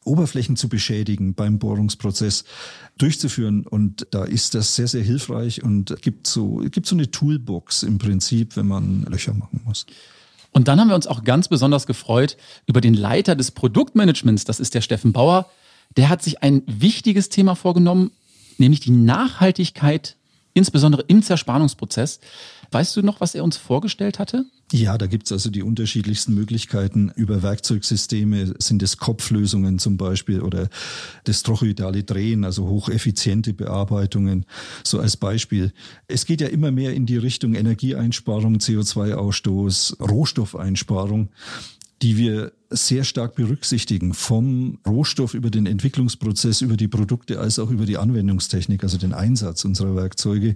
Oberflächen 0.05 0.55
zu 0.55 0.69
beschädigen 0.69 1.33
beim 1.33 1.59
Bohrungsprozess 1.59 2.45
durchzuführen. 2.97 3.65
Und 3.65 4.07
da 4.11 4.23
ist 4.23 4.55
das 4.55 4.75
sehr, 4.75 4.87
sehr 4.87 5.03
hilfreich 5.03 5.63
und 5.63 6.01
gibt 6.01 6.27
so, 6.27 6.63
gibt 6.71 6.85
so 6.85 6.95
eine 6.95 7.11
Toolbox 7.11 7.83
im 7.83 7.97
Prinzip, 7.97 8.55
wenn 8.55 8.67
man 8.67 9.03
Löcher 9.03 9.33
machen 9.33 9.61
muss. 9.65 9.85
Und 10.51 10.67
dann 10.67 10.79
haben 10.79 10.89
wir 10.89 10.95
uns 10.95 11.07
auch 11.07 11.23
ganz 11.23 11.47
besonders 11.47 11.85
gefreut 11.85 12.37
über 12.65 12.81
den 12.81 12.93
Leiter 12.93 13.35
des 13.35 13.51
Produktmanagements, 13.51 14.45
das 14.45 14.59
ist 14.59 14.73
der 14.73 14.81
Steffen 14.81 15.13
Bauer. 15.13 15.49
Der 15.97 16.09
hat 16.09 16.21
sich 16.21 16.43
ein 16.43 16.63
wichtiges 16.65 17.29
Thema 17.29 17.55
vorgenommen, 17.55 18.11
nämlich 18.57 18.79
die 18.79 18.91
Nachhaltigkeit, 18.91 20.15
insbesondere 20.53 21.03
im 21.07 21.21
Zerspannungsprozess. 21.21 22.19
Weißt 22.71 22.95
du 22.95 23.01
noch, 23.01 23.19
was 23.19 23.35
er 23.35 23.43
uns 23.43 23.57
vorgestellt 23.57 24.19
hatte? 24.19 24.45
Ja, 24.71 24.99
da 24.99 25.07
gibt's 25.07 25.31
also 25.31 25.49
die 25.49 25.63
unterschiedlichsten 25.63 26.35
Möglichkeiten 26.35 27.11
über 27.15 27.41
Werkzeugsysteme. 27.41 28.53
Sind 28.59 28.83
es 28.83 28.97
Kopflösungen 28.97 29.79
zum 29.79 29.97
Beispiel 29.97 30.41
oder 30.41 30.69
das 31.23 31.41
trochoidale 31.41 32.03
Drehen, 32.03 32.43
also 32.43 32.67
hocheffiziente 32.67 33.53
Bearbeitungen, 33.53 34.45
so 34.83 34.99
als 34.99 35.17
Beispiel. 35.17 35.73
Es 36.07 36.27
geht 36.27 36.41
ja 36.41 36.47
immer 36.47 36.69
mehr 36.69 36.93
in 36.93 37.07
die 37.07 37.17
Richtung 37.17 37.55
Energieeinsparung, 37.55 38.57
CO2-Ausstoß, 38.57 40.07
Rohstoffeinsparung. 40.07 41.29
Die 42.01 42.17
wir 42.17 42.51
sehr 42.71 43.03
stark 43.03 43.35
berücksichtigen, 43.35 44.13
vom 44.13 44.77
Rohstoff 44.87 45.33
über 45.33 45.49
den 45.49 45.65
Entwicklungsprozess, 45.65 46.61
über 46.61 46.77
die 46.77 46.87
Produkte, 46.87 47.39
als 47.39 47.57
auch 47.57 47.71
über 47.71 47.85
die 47.85 47.97
Anwendungstechnik, 47.97 48.83
also 48.83 48.97
den 48.97 49.13
Einsatz 49.13 49.65
unserer 49.65 49.95
Werkzeuge. 49.95 50.55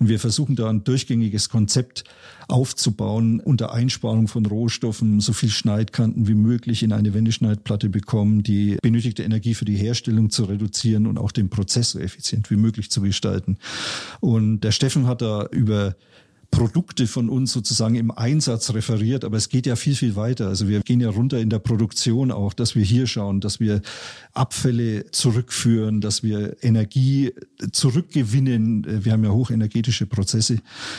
Und 0.00 0.08
wir 0.08 0.18
versuchen 0.18 0.56
da 0.56 0.68
ein 0.68 0.82
durchgängiges 0.82 1.48
Konzept 1.48 2.02
aufzubauen, 2.48 3.38
unter 3.38 3.72
Einsparung 3.72 4.26
von 4.26 4.44
Rohstoffen 4.44 5.20
so 5.20 5.32
viel 5.32 5.50
Schneidkanten 5.50 6.26
wie 6.26 6.34
möglich 6.34 6.82
in 6.82 6.92
eine 6.92 7.14
Wendeschneidplatte 7.14 7.88
bekommen, 7.88 8.42
die 8.42 8.78
benötigte 8.82 9.22
Energie 9.22 9.54
für 9.54 9.64
die 9.64 9.76
Herstellung 9.76 10.30
zu 10.30 10.44
reduzieren 10.44 11.06
und 11.06 11.16
auch 11.16 11.30
den 11.30 11.48
Prozess 11.48 11.92
so 11.92 12.00
effizient 12.00 12.50
wie 12.50 12.56
möglich 12.56 12.90
zu 12.90 13.02
gestalten. 13.02 13.56
Und 14.20 14.60
der 14.60 14.72
Steffen 14.72 15.06
hat 15.06 15.22
da 15.22 15.46
über 15.52 15.94
Produkte 16.52 17.06
von 17.06 17.28
uns 17.30 17.50
sozusagen 17.50 17.96
im 17.96 18.10
Einsatz 18.12 18.72
referiert, 18.74 19.24
aber 19.24 19.38
es 19.38 19.48
geht 19.48 19.66
ja 19.66 19.74
viel, 19.74 19.96
viel 19.96 20.14
weiter. 20.14 20.48
Also 20.48 20.68
wir 20.68 20.80
gehen 20.80 21.00
ja 21.00 21.08
runter 21.08 21.40
in 21.40 21.50
der 21.50 21.58
Produktion 21.58 22.30
auch, 22.30 22.52
dass 22.52 22.76
wir 22.76 22.84
hier 22.84 23.06
schauen, 23.06 23.40
dass 23.40 23.58
wir 23.58 23.80
Abfälle 24.34 25.10
zurückführen, 25.10 26.02
dass 26.02 26.22
wir 26.22 26.62
Energie 26.62 27.32
zurückgewinnen. 27.72 29.04
Wir 29.04 29.12
haben 29.12 29.24
ja 29.24 29.30
hochenergetische 29.30 30.06
Prozesse 30.06 30.58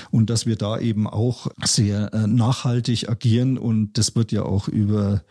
und 0.10 0.32
dass 0.32 0.48
wir 0.48 0.56
da 0.56 0.80
eben 0.80 1.08
auch 1.08 1.48
sehr 1.64 2.12
äh, 2.14 2.26
nachhaltig 2.26 3.08
agieren 3.08 3.60
und 3.60 3.98
das 4.00 4.16
wird 4.16 4.32
ja 4.32 4.42
auch 4.42 4.68
über 4.68 5.24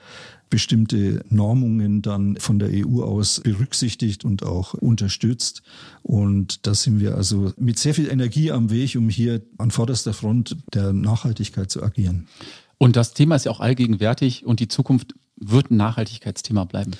bestimmte 0.52 1.24
Normungen 1.30 2.02
dann 2.02 2.36
von 2.36 2.58
der 2.58 2.68
EU 2.70 3.02
aus 3.02 3.40
berücksichtigt 3.40 4.22
und 4.22 4.42
auch 4.42 4.74
unterstützt. 4.74 5.62
Und 6.02 6.66
da 6.66 6.74
sind 6.74 7.00
wir 7.00 7.14
also 7.14 7.54
mit 7.56 7.78
sehr 7.78 7.94
viel 7.94 8.10
Energie 8.10 8.52
am 8.52 8.68
Weg, 8.68 8.94
um 8.94 9.08
hier 9.08 9.40
an 9.56 9.70
vorderster 9.70 10.12
Front 10.12 10.58
der 10.74 10.92
Nachhaltigkeit 10.92 11.70
zu 11.70 11.82
agieren. 11.82 12.26
Und 12.76 12.96
das 12.96 13.14
Thema 13.14 13.36
ist 13.36 13.46
ja 13.46 13.50
auch 13.50 13.60
allgegenwärtig 13.60 14.44
und 14.44 14.60
die 14.60 14.68
Zukunft 14.68 15.14
wird 15.50 15.70
ein 15.70 15.76
Nachhaltigkeitsthema 15.76 16.64
bleiben? 16.64 16.92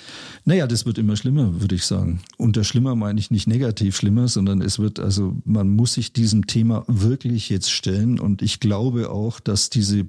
Naja, 0.45 0.67
das 0.67 0.87
wird 0.87 0.99
immer 0.99 1.17
schlimmer, 1.17 1.61
würde 1.61 1.75
ich 1.75 1.85
sagen. 1.85 2.21
Unter 2.37 2.65
schlimmer 2.65 2.95
meine 2.95 3.19
ich 3.21 3.31
nicht 3.31 3.47
negativ 3.47 3.97
schlimmer, 3.97 4.29
sondern 4.29 4.61
es 4.61 4.79
wird, 4.79 4.99
also 4.99 5.37
man 5.45 5.71
muss 5.71 5.95
sich 5.95 6.13
diesem 6.13 6.47
Thema 6.47 6.85
wirklich 6.87 7.49
jetzt 7.49 7.71
stellen. 7.71 8.19
Und 8.19 8.43
ich 8.43 8.61
glaube 8.61 9.11
auch, 9.11 9.41
dass 9.41 9.71
diese 9.71 10.07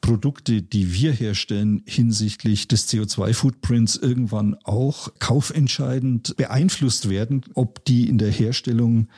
Produkte, 0.00 0.62
die 0.62 0.92
wir 0.92 1.12
herstellen, 1.12 1.82
hinsichtlich 1.86 2.68
des 2.68 2.88
CO2-Footprints 2.88 3.96
irgendwann 3.96 4.56
auch 4.64 5.08
kaufentscheidend 5.18 6.36
beeinflusst 6.36 7.08
werden, 7.08 7.42
ob 7.54 7.84
die 7.84 8.08
in 8.08 8.18
der 8.18 8.30
Herstellung 8.30 9.08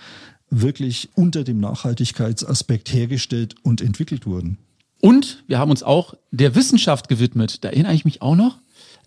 wirklich 0.50 1.10
unter 1.14 1.44
dem 1.44 1.58
Nachhaltigkeitsaspekt 1.58 2.92
hergestellt 2.92 3.56
und 3.62 3.80
entwickelt 3.80 4.26
wurden. 4.26 4.58
Und 5.00 5.44
wir 5.46 5.58
haben 5.58 5.70
uns 5.70 5.82
auch 5.82 6.14
der 6.30 6.54
Wissenschaft 6.54 7.08
gewidmet. 7.08 7.64
Da 7.64 7.68
erinnere 7.68 7.94
ich 7.94 8.04
mich 8.04 8.22
auch 8.22 8.36
noch. 8.36 8.58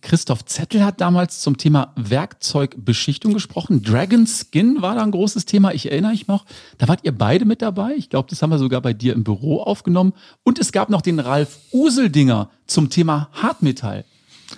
Christoph 0.02 0.46
Zettel 0.46 0.86
hat 0.86 1.02
damals 1.02 1.42
zum 1.42 1.58
Thema 1.58 1.94
Werkzeugbeschichtung 1.98 3.34
gesprochen. 3.34 3.84
Dragon 3.84 4.26
Skin 4.28 4.82
war 4.82 4.96
da 4.96 5.04
ein 5.04 5.12
großes 5.12 5.46
Thema. 5.46 5.74
Ich 5.74 5.92
erinnere 5.92 6.12
mich 6.12 6.28
noch. 6.28 6.46
Da 6.78 6.88
wart 6.88 7.02
ihr 7.04 7.12
beide 7.12 7.46
mit 7.46 7.62
dabei. 7.62 7.96
Ich 7.98 8.10
glaube, 8.10 8.30
das 8.30 8.42
haben 8.42 8.50
wir 8.50 8.60
sogar 8.60 8.82
bei 8.82 8.94
dir 8.94 9.14
im 9.14 9.24
Büro 9.24 9.62
aufgenommen. 9.62 10.14
Und 10.44 10.60
es 10.60 10.72
gab 10.72 10.90
noch 10.90 11.02
den 11.02 11.20
Ralf 11.20 11.60
Useldinger 11.74 12.50
zum 12.66 12.90
Thema 12.90 13.30
Hartmetall. 13.34 14.06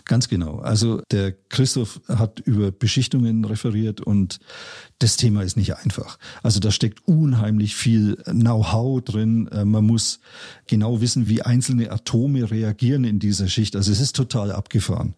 Ganz 0.05 0.29
genau. 0.29 0.59
Also 0.59 1.01
der 1.11 1.33
Christoph 1.49 2.01
hat 2.07 2.39
über 2.41 2.71
Beschichtungen 2.71 3.43
referiert 3.43 3.99
und 3.99 4.39
das 5.01 5.17
Thema 5.17 5.41
ist 5.41 5.57
nicht 5.57 5.75
einfach. 5.77 6.19
Also 6.43 6.59
da 6.59 6.69
steckt 6.69 7.07
unheimlich 7.07 7.75
viel 7.75 8.17
Know-how 8.25 9.01
drin. 9.01 9.47
Äh, 9.47 9.65
man 9.65 9.83
muss 9.83 10.19
genau 10.67 11.01
wissen, 11.01 11.27
wie 11.27 11.41
einzelne 11.41 11.91
Atome 11.91 12.51
reagieren 12.51 13.03
in 13.03 13.17
dieser 13.17 13.47
Schicht. 13.47 13.75
Also 13.75 13.91
es 13.91 13.99
ist 13.99 14.15
total 14.15 14.51
abgefahren. 14.51 15.15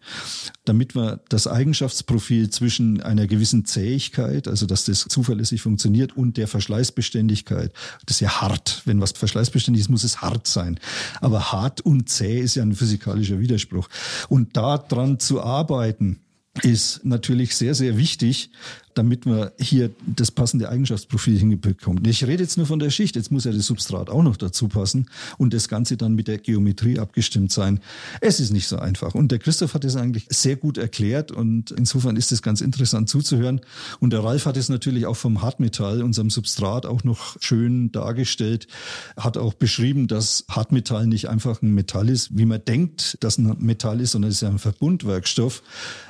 Damit 0.64 0.94
man 0.94 1.20
das 1.28 1.46
Eigenschaftsprofil 1.46 2.48
zwischen 2.48 3.02
einer 3.02 3.26
gewissen 3.26 3.66
Zähigkeit, 3.66 4.48
also 4.48 4.64
dass 4.64 4.86
das 4.86 5.04
zuverlässig 5.06 5.60
funktioniert, 5.60 6.16
und 6.16 6.38
der 6.38 6.48
Verschleißbeständigkeit, 6.48 7.72
das 8.06 8.16
ist 8.16 8.20
ja 8.20 8.40
hart. 8.40 8.80
Wenn 8.86 9.02
was 9.02 9.12
verschleißbeständig 9.12 9.82
ist, 9.82 9.90
muss 9.90 10.04
es 10.04 10.22
hart 10.22 10.46
sein. 10.46 10.80
Aber 11.20 11.52
hart 11.52 11.82
und 11.82 12.08
zäh 12.08 12.40
ist 12.40 12.54
ja 12.54 12.62
ein 12.62 12.74
physikalischer 12.74 13.38
Widerspruch. 13.38 13.88
Und 14.30 14.56
daran 14.56 15.20
zu 15.20 15.42
arbeiten, 15.42 16.20
ist 16.62 17.04
natürlich 17.04 17.56
sehr, 17.56 17.74
sehr 17.74 17.96
wichtig, 17.96 18.50
damit 18.94 19.26
man 19.26 19.50
hier 19.58 19.90
das 20.06 20.30
passende 20.30 20.68
Eigenschaftsprofil 20.68 21.38
hinbekommt. 21.38 22.06
Ich 22.06 22.26
rede 22.26 22.42
jetzt 22.42 22.56
nur 22.56 22.66
von 22.66 22.78
der 22.78 22.90
Schicht, 22.90 23.16
jetzt 23.16 23.30
muss 23.30 23.44
ja 23.44 23.52
das 23.52 23.66
Substrat 23.66 24.10
auch 24.10 24.22
noch 24.22 24.36
dazu 24.36 24.68
passen 24.68 25.06
und 25.38 25.52
das 25.52 25.68
Ganze 25.68 25.96
dann 25.96 26.14
mit 26.14 26.28
der 26.28 26.38
Geometrie 26.38 26.98
abgestimmt 26.98 27.52
sein. 27.52 27.80
Es 28.20 28.40
ist 28.40 28.52
nicht 28.52 28.68
so 28.68 28.78
einfach. 28.78 29.14
Und 29.14 29.32
der 29.32 29.38
Christoph 29.38 29.74
hat 29.74 29.84
es 29.84 29.96
eigentlich 29.96 30.26
sehr 30.30 30.56
gut 30.56 30.78
erklärt 30.78 31.30
und 31.30 31.70
insofern 31.72 32.16
ist 32.16 32.32
es 32.32 32.42
ganz 32.42 32.60
interessant 32.60 33.08
zuzuhören. 33.08 33.60
Und 34.00 34.12
der 34.12 34.22
Ralf 34.22 34.46
hat 34.46 34.56
es 34.56 34.68
natürlich 34.68 35.06
auch 35.06 35.16
vom 35.16 35.42
Hartmetall, 35.42 36.02
unserem 36.02 36.30
Substrat, 36.30 36.86
auch 36.86 37.04
noch 37.04 37.36
schön 37.40 37.92
dargestellt, 37.92 38.68
hat 39.16 39.36
auch 39.36 39.54
beschrieben, 39.54 40.06
dass 40.06 40.44
Hartmetall 40.48 41.06
nicht 41.06 41.28
einfach 41.28 41.62
ein 41.62 41.72
Metall 41.72 42.08
ist, 42.08 42.36
wie 42.36 42.46
man 42.46 42.64
denkt, 42.64 43.18
dass 43.20 43.38
ein 43.38 43.56
Metall 43.58 44.00
ist, 44.00 44.12
sondern 44.12 44.30
es 44.30 44.36
ist 44.36 44.42
ja 44.42 44.48
ein 44.48 44.58
Verbundwerkstoff 44.58 45.62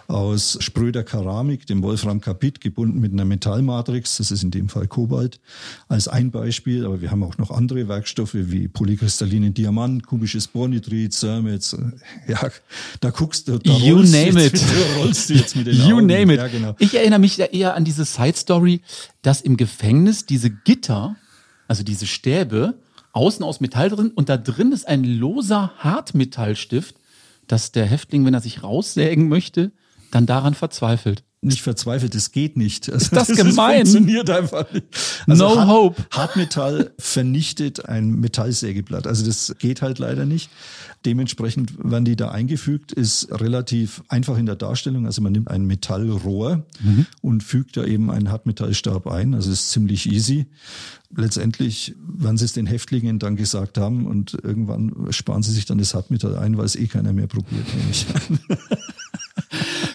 aus 0.07 0.59
spröder 0.61 1.03
Keramik, 1.03 1.67
dem 1.67 1.83
Wolfram 1.83 2.21
Kapit, 2.21 2.61
gebunden 2.75 2.99
mit 2.99 3.13
einer 3.13 3.25
Metallmatrix, 3.25 4.17
das 4.17 4.33
ist 4.33 4.43
in 4.43 4.51
dem 4.51 4.69
Fall 4.69 4.89
Kobalt, 4.89 5.41
als 5.89 6.09
ein 6.09 6.33
Beispiel. 6.33 6.85
Aber 6.85 7.01
wir 7.01 7.11
haben 7.13 7.23
auch 7.23 7.39
noch 7.39 7.53
andere 7.53 7.87
Werkstoffe 7.89 8.35
wie 8.35 8.67
polykristallinen 8.67 9.55
Diamant, 9.55 10.05
kubisches 10.07 10.49
Bornitrit, 10.49 11.13
Cermets. 11.13 11.77
Ja, 12.27 12.41
da 13.01 13.11
guckst 13.11 13.47
du, 13.47 13.59
da 13.59 13.73
you 13.73 13.99
name 13.99 14.45
it. 14.45 14.53
Mit, 14.55 14.63
rollst 14.99 15.31
du 15.31 15.35
jetzt 15.35 15.55
mit 15.55 15.69
den 15.69 15.77
You 15.89 15.97
Augen. 15.99 16.07
name 16.07 16.35
it. 16.35 16.39
Ja, 16.41 16.49
genau. 16.49 16.75
Ich 16.81 16.95
erinnere 16.95 17.21
mich 17.21 17.37
da 17.37 17.45
eher 17.45 17.75
an 17.75 17.85
diese 17.85 18.05
Side 18.05 18.37
Story, 18.37 18.81
dass 19.23 19.41
im 19.41 19.57
Gefängnis 19.57 20.27
diese 20.27 20.51
Gitter, 20.51 21.15
also 21.69 21.85
diese 21.85 22.07
Stäbe, 22.07 22.75
außen 23.13 23.45
aus 23.45 23.61
Metall 23.61 23.89
drin 23.89 24.11
und 24.11 24.29
da 24.29 24.37
drin 24.37 24.73
ist 24.73 24.89
ein 24.89 25.05
loser 25.05 25.73
Hartmetallstift, 25.79 26.97
dass 27.47 27.71
der 27.71 27.87
Häftling, 27.87 28.25
wenn 28.27 28.35
er 28.35 28.41
sich 28.41 28.65
raussägen 28.65 29.29
möchte, 29.29 29.71
dann 30.11 30.27
daran 30.27 30.55
verzweifelt 30.55 31.23
nicht 31.45 31.63
verzweifelt, 31.63 32.15
es 32.15 32.33
geht 32.33 32.57
nicht. 32.57 32.91
Also, 32.91 33.05
ist 33.05 33.13
das, 33.13 33.29
das 33.29 33.37
gemein? 33.37 33.87
funktioniert 33.87 34.31
einfach 34.31 34.71
nicht. 34.73 34.87
Also 35.27 35.49
no 35.49 35.57
Hart, 35.57 35.69
hope. 35.69 36.03
Hartmetall 36.11 36.93
vernichtet 36.99 37.87
ein 37.87 38.11
Metallsägeblatt. 38.21 39.07
Also 39.07 39.25
das 39.25 39.55
geht 39.59 39.83
halt 39.83 39.99
leider 39.99 40.27
nicht. 40.27 40.51
Dementsprechend 41.05 41.75
werden 41.79 42.07
die 42.07 42.17
da 42.17 42.31
eingefügt, 42.31 42.93
ist 42.93 43.29
relativ 43.31 44.03
einfach 44.09 44.39
in 44.39 44.47
der 44.47 44.57
Darstellung. 44.57 45.05
Also 45.05 45.21
man 45.21 45.33
nimmt 45.33 45.49
ein 45.49 45.67
Metallrohr 45.67 46.65
mhm. 46.83 47.07
und 47.21 47.43
fügt 47.43 47.77
da 47.77 47.85
eben 47.85 48.11
einen 48.11 48.31
Hartmetallstab 48.31 49.07
ein. 49.07 49.35
Also 49.35 49.51
ist 49.51 49.71
ziemlich 49.71 50.11
easy. 50.11 50.47
Letztendlich 51.15 51.95
werden 52.07 52.39
sie 52.39 52.47
es 52.47 52.55
den 52.55 52.67
Häftlingen 52.67 53.19
dann 53.19 53.37
gesagt 53.37 53.77
haben 53.77 54.07
und 54.07 54.35
irgendwann 54.43 55.09
sparen 55.11 55.43
sie 55.43 55.53
sich 55.53 55.67
dann 55.67 55.79
das 55.79 55.95
Hartmetall 55.95 56.37
ein, 56.37 56.57
weil 56.57 56.65
es 56.65 56.75
eh 56.75 56.87
keiner 56.87 57.13
mehr 57.13 57.27
probiert, 57.27 57.67
nämlich. 57.77 58.07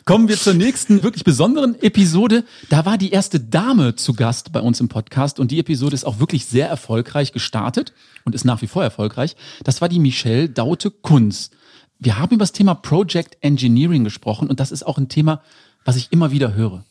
Kommen 0.09 0.27
wir 0.27 0.37
zur 0.37 0.55
nächsten 0.55 1.03
wirklich 1.03 1.23
besonderen 1.23 1.79
Episode. 1.83 2.43
Da 2.69 2.83
war 2.83 2.97
die 2.97 3.11
erste 3.11 3.39
Dame 3.39 3.95
zu 3.95 4.13
Gast 4.13 4.51
bei 4.51 4.59
uns 4.59 4.79
im 4.79 4.89
Podcast 4.89 5.39
und 5.39 5.51
die 5.51 5.59
Episode 5.59 5.93
ist 5.93 6.03
auch 6.03 6.17
wirklich 6.17 6.47
sehr 6.47 6.67
erfolgreich 6.67 7.31
gestartet 7.31 7.93
und 8.25 8.33
ist 8.33 8.43
nach 8.43 8.63
wie 8.63 8.67
vor 8.67 8.81
erfolgreich. 8.81 9.35
Das 9.63 9.81
war 9.81 9.87
die 9.87 9.99
Michelle 9.99 10.49
Daute-Kunz. 10.49 11.51
Wir 11.99 12.17
haben 12.17 12.33
über 12.33 12.41
das 12.41 12.53
Thema 12.53 12.73
Project 12.73 13.37
Engineering 13.41 14.03
gesprochen 14.03 14.49
und 14.49 14.59
das 14.59 14.71
ist 14.71 14.81
auch 14.81 14.97
ein 14.97 15.09
Thema, 15.09 15.43
was 15.85 15.95
ich 15.95 16.11
immer 16.11 16.31
wieder 16.31 16.55
höre. 16.55 16.83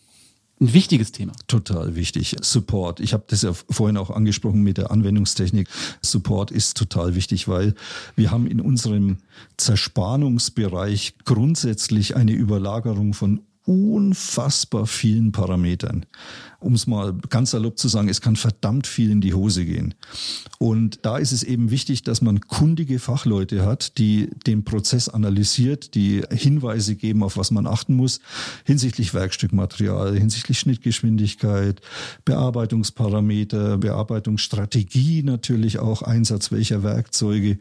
Ein 0.61 0.73
wichtiges 0.73 1.13
Thema. 1.13 1.33
Total 1.47 1.95
wichtig. 1.95 2.35
Support. 2.41 2.99
Ich 2.99 3.13
habe 3.13 3.25
das 3.29 3.43
ja 3.43 3.53
vorhin 3.53 3.97
auch 3.97 4.11
angesprochen 4.11 4.63
mit 4.63 4.79
der 4.79 4.91
Anwendungstechnik. 4.91 5.69
Support 6.03 6.51
ist 6.51 6.77
total 6.77 7.15
wichtig, 7.15 7.47
weil 7.47 7.75
wir 8.17 8.33
haben 8.33 8.47
in 8.49 8.61
unserem 8.61 9.19
Zerspannungsbereich 9.57 11.15
grundsätzlich 11.25 12.17
eine 12.17 12.33
Überlagerung 12.33 13.15
von 13.15 13.41
unfassbar 13.69 14.87
vielen 14.87 15.31
Parametern 15.31 16.07
um 16.61 16.75
es 16.75 16.89
mal 16.89 17.15
ganz 17.31 17.53
salopp 17.53 17.79
zu 17.79 17.87
sagen, 17.87 18.09
es 18.09 18.21
kann 18.21 18.35
verdammt 18.35 18.89
viel 18.89 19.13
in 19.13 19.21
die 19.21 19.35
Hose 19.35 19.65
gehen. 19.65 19.95
Und 20.59 21.01
da 21.03 21.17
ist 21.17 21.31
es 21.31 21.45
eben 21.45 21.71
wichtig, 21.71 22.03
dass 22.03 22.21
man 22.21 22.41
kundige 22.41 22.99
Fachleute 22.99 23.65
hat, 23.65 23.97
die 23.99 24.31
den 24.47 24.65
Prozess 24.65 25.09
analysiert, 25.09 25.95
die 25.95 26.23
Hinweise 26.33 26.97
geben, 26.97 27.23
auf 27.23 27.37
was 27.37 27.53
man 27.53 27.69
achten 27.69 27.95
muss, 27.95 28.21
hinsichtlich 28.65 29.15
Werkstückmaterial, 29.15 30.19
hinsichtlich 30.19 30.59
Schnittgeschwindigkeit, 30.59 31.81
Bearbeitungsparameter, 32.25 33.79
Bearbeitungsstrategie 33.79 35.23
natürlich 35.23 35.79
auch, 35.79 36.03
Einsatz 36.03 36.51
welcher 36.51 36.83
Werkzeuge. 36.83 37.59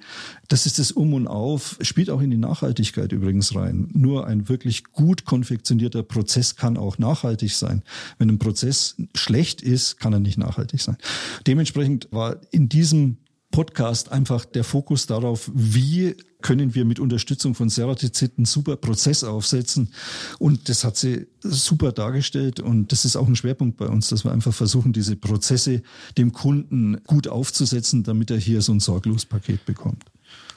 Das 0.47 0.65
ist 0.65 0.79
das 0.79 0.91
Um 0.91 1.13
und 1.13 1.27
Auf, 1.27 1.77
spielt 1.81 2.09
auch 2.09 2.21
in 2.21 2.31
die 2.31 2.37
Nachhaltigkeit 2.37 3.11
übrigens 3.11 3.53
rein. 3.53 3.89
Nur 3.93 4.25
ein 4.25 4.49
wirklich 4.49 4.85
gut 4.85 5.23
konfektionierter 5.25 5.96
Prozess 6.03 6.55
kann 6.55 6.77
auch 6.77 6.97
nachhaltig 6.97 7.53
sein. 7.53 7.83
Wenn 8.17 8.29
ein 8.29 8.39
Prozess 8.39 8.95
schlecht 9.15 9.61
ist, 9.61 9.99
kann 9.99 10.13
er 10.13 10.19
nicht 10.19 10.37
nachhaltig 10.37 10.81
sein. 10.81 10.97
Dementsprechend 11.45 12.07
war 12.11 12.37
in 12.51 12.69
diesem 12.69 13.17
Podcast 13.51 14.11
einfach 14.11 14.45
der 14.45 14.63
Fokus 14.63 15.07
darauf, 15.07 15.49
wie 15.53 16.15
können 16.41 16.75
wir 16.75 16.85
mit 16.85 16.99
Unterstützung 16.99 17.55
von 17.55 17.69
Ceratizid 17.69 18.33
einen 18.37 18.45
super 18.45 18.75
Prozess 18.75 19.23
aufsetzen. 19.23 19.93
Und 20.37 20.69
das 20.69 20.83
hat 20.83 20.95
sie 20.97 21.27
super 21.41 21.91
dargestellt. 21.91 22.59
Und 22.59 22.91
das 22.91 23.05
ist 23.05 23.15
auch 23.15 23.27
ein 23.27 23.35
Schwerpunkt 23.35 23.77
bei 23.77 23.87
uns, 23.87 24.09
dass 24.09 24.23
wir 24.23 24.31
einfach 24.31 24.53
versuchen, 24.53 24.93
diese 24.93 25.15
Prozesse 25.15 25.81
dem 26.17 26.33
Kunden 26.33 27.01
gut 27.05 27.27
aufzusetzen, 27.27 28.03
damit 28.03 28.29
er 28.29 28.37
hier 28.37 28.61
so 28.61 28.71
ein 28.73 28.79
Sorglospaket 28.79 29.65
bekommt. 29.65 30.03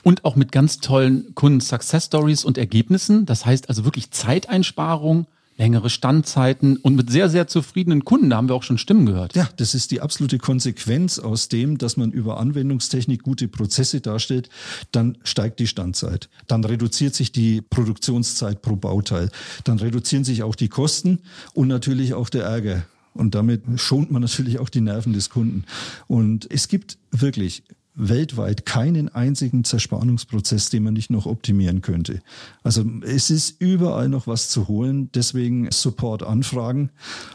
Und 0.02 0.24
auch 0.24 0.36
mit 0.36 0.52
ganz 0.52 0.78
tollen 0.78 1.34
Kunden-Success-Stories 1.34 2.44
und 2.44 2.58
Ergebnissen. 2.58 3.26
Das 3.26 3.44
heißt 3.44 3.68
also 3.68 3.84
wirklich 3.84 4.10
Zeiteinsparung, 4.10 5.26
längere 5.60 5.90
Standzeiten 5.90 6.78
und 6.78 6.96
mit 6.96 7.10
sehr, 7.10 7.28
sehr 7.28 7.46
zufriedenen 7.46 8.02
Kunden. 8.04 8.30
Da 8.30 8.38
haben 8.38 8.48
wir 8.48 8.54
auch 8.54 8.62
schon 8.62 8.78
Stimmen 8.78 9.04
gehört. 9.04 9.36
Ja, 9.36 9.46
das 9.56 9.74
ist 9.74 9.90
die 9.90 10.00
absolute 10.00 10.38
Konsequenz 10.38 11.18
aus 11.18 11.48
dem, 11.48 11.76
dass 11.76 11.98
man 11.98 12.12
über 12.12 12.40
Anwendungstechnik 12.40 13.22
gute 13.22 13.46
Prozesse 13.46 14.00
darstellt. 14.00 14.48
Dann 14.90 15.18
steigt 15.22 15.60
die 15.60 15.66
Standzeit. 15.66 16.30
Dann 16.46 16.64
reduziert 16.64 17.14
sich 17.14 17.30
die 17.30 17.60
Produktionszeit 17.60 18.62
pro 18.62 18.74
Bauteil. 18.74 19.30
Dann 19.64 19.78
reduzieren 19.78 20.24
sich 20.24 20.42
auch 20.42 20.54
die 20.54 20.68
Kosten 20.68 21.20
und 21.52 21.68
natürlich 21.68 22.14
auch 22.14 22.30
der 22.30 22.44
Ärger. 22.44 22.84
Und 23.12 23.34
damit 23.34 23.62
schont 23.76 24.10
man 24.10 24.22
natürlich 24.22 24.60
auch 24.60 24.70
die 24.70 24.80
Nerven 24.80 25.12
des 25.12 25.28
Kunden. 25.28 25.64
Und 26.06 26.50
es 26.50 26.68
gibt 26.68 26.96
wirklich 27.10 27.64
weltweit 28.08 28.66
keinen 28.66 29.08
einzigen 29.08 29.64
Zerspannungsprozess, 29.64 30.70
den 30.70 30.84
man 30.84 30.94
nicht 30.94 31.10
noch 31.10 31.26
optimieren 31.26 31.82
könnte. 31.82 32.20
Also 32.62 32.84
es 33.02 33.30
ist 33.30 33.60
überall 33.60 34.08
noch 34.08 34.26
was 34.26 34.48
zu 34.48 34.68
holen. 34.68 35.10
Deswegen 35.14 35.70
Support 35.70 36.22
anfragen 36.22 36.90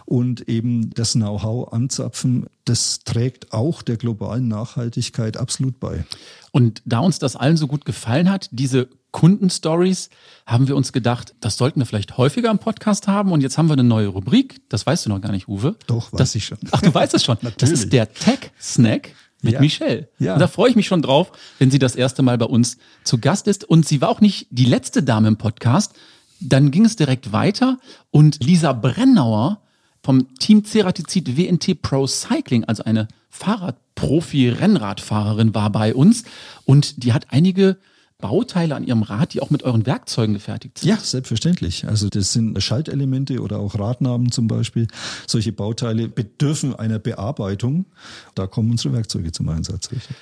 und 0.06 0.50
eben 0.50 0.90
das 0.94 1.14
Know-how 1.14 1.72
anzapfen. 1.72 2.48
Das 2.66 3.02
trägt 3.04 3.54
auch 3.54 3.82
der 3.82 3.98
globalen 3.98 4.48
Nachhaltigkeit 4.48 5.38
absolut 5.38 5.80
bei. 5.80 6.06
Und 6.52 6.82
da 6.86 7.00
uns 7.00 7.20
das 7.20 7.36
allen 7.36 7.58
so 7.58 7.68
gut 7.68 7.86
gefallen 7.86 8.30
hat, 8.30 8.50
diese 8.52 8.90
Kundenstories, 9.16 10.10
haben 10.46 10.68
wir 10.68 10.76
uns 10.76 10.92
gedacht, 10.92 11.36
das 11.40 11.56
sollten 11.56 11.80
wir 11.80 11.86
vielleicht 11.86 12.18
häufiger 12.18 12.52
im 12.52 12.60
Podcast 12.60 13.08
haben. 13.08 13.32
Und 13.32 13.40
jetzt 13.40 13.58
haben 13.58 13.70
wir 13.70 13.74
eine 13.74 13.86
neue 13.86 14.08
Rubrik. 14.08 14.60
Das 14.68 14.86
weißt 14.86 15.06
du 15.06 15.10
noch 15.10 15.22
gar 15.22 15.32
nicht, 15.32 15.48
Uwe. 15.48 15.78
Doch, 15.88 16.12
weiß 16.12 16.18
das, 16.18 16.36
ich 16.36 16.46
schon. 16.46 16.58
Ach, 16.72 16.82
du 16.82 16.94
weißt 16.94 17.14
es 17.14 17.24
schon. 17.24 17.38
Das 17.58 17.72
ist 17.72 17.94
der 17.94 18.14
Tech 18.14 18.52
Snack 18.60 19.12
mit 19.46 19.54
Ja. 19.54 19.62
Michelle. 19.62 20.10
Ja. 20.20 20.34
Und 20.34 20.40
da 20.40 20.48
freue 20.48 20.70
ich 20.70 20.76
mich 20.76 20.88
schon 20.88 21.02
drauf, 21.02 21.32
wenn 21.60 21.72
sie 21.72 21.80
das 21.80 21.96
erste 21.96 22.22
Mal 22.22 22.38
bei 22.38 22.46
uns 22.46 22.78
zu 23.06 23.18
Gast 23.20 23.48
ist. 23.48 23.64
Und 23.64 23.88
sie 23.88 24.02
war 24.02 24.10
auch 24.10 24.20
nicht 24.20 24.48
die 24.50 24.66
letzte 24.66 25.02
Dame 25.04 25.30
im 25.30 25.38
Podcast. 25.38 25.94
Dann 26.42 26.72
ging 26.72 26.84
es 26.86 26.98
direkt 26.98 27.32
weiter 27.32 27.78
und 28.12 28.44
Lisa 28.44 28.74
Brennauer 28.74 29.62
vom 30.04 30.36
Team 30.38 30.66
Ceratizid 30.66 31.38
WNT 31.38 31.82
Pro 31.82 32.06
Cycling, 32.06 32.66
also 32.66 32.84
eine 32.84 33.08
Fahrradprofi-Rennradfahrerin, 33.30 35.56
war 35.56 35.70
bei 35.72 35.96
uns 35.96 36.26
und 36.66 37.04
die 37.04 37.14
hat 37.14 37.28
einige 37.30 37.78
Bauteile 38.20 38.76
an 38.76 38.86
ihrem 38.86 39.04
Rad, 39.04 39.34
die 39.34 39.42
auch 39.42 39.50
mit 39.50 39.64
euren 39.64 39.86
Werkzeugen 39.86 40.34
gefertigt 40.34 40.80
sind. 40.80 40.90
Ja, 40.90 40.98
selbstverständlich. 40.98 41.88
Also 41.88 42.10
das 42.10 42.34
sind 42.34 42.62
Schaltelemente 42.64 43.42
oder 43.42 43.60
auch 43.60 43.78
Radnaben 43.78 44.32
zum 44.32 44.48
Beispiel. 44.48 44.88
Solche 45.28 45.52
Bauteile 45.52 46.08
bedürfen 46.08 46.76
einer 46.76 47.00
Bearbeitung. 47.00 47.86
Da 48.34 48.48
kommen 48.48 48.72
unsere 48.72 48.94
Werkzeuge 48.94 49.32
zum 49.32 49.50
Einsatz. 49.50 49.92
Richtig? 49.92 50.16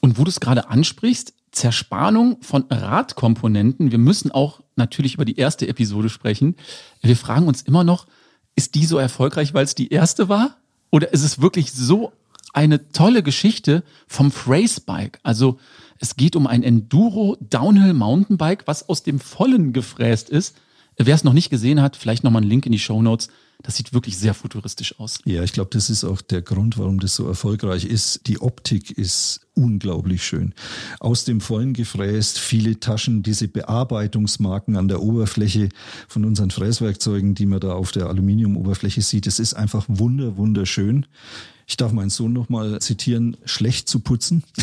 Und 0.00 0.18
wo 0.18 0.24
du 0.24 0.30
es 0.30 0.40
gerade 0.40 0.68
ansprichst, 0.68 1.34
Zerspannung 1.52 2.38
von 2.42 2.64
Radkomponenten. 2.68 3.90
Wir 3.90 3.98
müssen 3.98 4.30
auch 4.30 4.60
natürlich 4.76 5.14
über 5.14 5.24
die 5.24 5.36
erste 5.36 5.66
Episode 5.66 6.10
sprechen. 6.10 6.56
Wir 7.00 7.16
fragen 7.16 7.48
uns 7.48 7.62
immer 7.62 7.82
noch, 7.82 8.06
ist 8.56 8.74
die 8.74 8.84
so 8.84 8.98
erfolgreich, 8.98 9.54
weil 9.54 9.64
es 9.64 9.74
die 9.74 9.90
erste 9.90 10.28
war? 10.28 10.56
Oder 10.90 11.12
ist 11.12 11.22
es 11.22 11.40
wirklich 11.40 11.72
so 11.72 12.12
eine 12.52 12.90
tolle 12.90 13.22
Geschichte 13.22 13.84
vom 14.06 14.30
Phrase 14.30 14.82
Bike? 14.82 15.18
Also 15.22 15.58
es 15.98 16.16
geht 16.16 16.36
um 16.36 16.46
ein 16.46 16.62
Enduro 16.62 17.36
Downhill 17.40 17.94
Mountainbike, 17.94 18.66
was 18.66 18.88
aus 18.88 19.02
dem 19.02 19.20
Vollen 19.20 19.72
gefräst 19.72 20.30
ist. 20.30 20.56
Wer 20.98 21.14
es 21.14 21.24
noch 21.24 21.34
nicht 21.34 21.50
gesehen 21.50 21.82
hat, 21.82 21.96
vielleicht 21.96 22.24
nochmal 22.24 22.42
einen 22.42 22.50
Link 22.50 22.64
in 22.66 22.72
die 22.72 22.78
Show 22.78 23.02
Notes. 23.02 23.28
Das 23.62 23.76
sieht 23.76 23.92
wirklich 23.94 24.18
sehr 24.18 24.34
futuristisch 24.34 24.98
aus. 25.00 25.18
Ja, 25.24 25.42
ich 25.42 25.52
glaube, 25.52 25.70
das 25.72 25.88
ist 25.90 26.04
auch 26.04 26.20
der 26.20 26.42
Grund, 26.42 26.78
warum 26.78 27.00
das 27.00 27.14
so 27.14 27.26
erfolgreich 27.26 27.84
ist. 27.84 28.26
Die 28.26 28.40
Optik 28.40 28.90
ist 28.90 29.40
unglaublich 29.54 30.22
schön. 30.24 30.54
Aus 31.00 31.24
dem 31.24 31.40
Vollen 31.40 31.72
gefräst, 31.72 32.38
viele 32.38 32.78
Taschen, 32.80 33.22
diese 33.22 33.48
Bearbeitungsmarken 33.48 34.76
an 34.76 34.88
der 34.88 35.02
Oberfläche 35.02 35.70
von 36.06 36.24
unseren 36.24 36.50
Fräswerkzeugen, 36.50 37.34
die 37.34 37.46
man 37.46 37.60
da 37.60 37.72
auf 37.72 37.92
der 37.92 38.06
Aluminiumoberfläche 38.06 39.02
sieht. 39.02 39.26
Das 39.26 39.38
ist 39.38 39.54
einfach 39.54 39.86
wunder, 39.88 40.36
wunderschön. 40.36 41.06
Ich 41.68 41.76
darf 41.76 41.92
meinen 41.92 42.10
Sohn 42.10 42.32
noch 42.32 42.48
mal 42.48 42.80
zitieren, 42.80 43.36
schlecht 43.44 43.88
zu 43.88 44.00
putzen. 44.00 44.44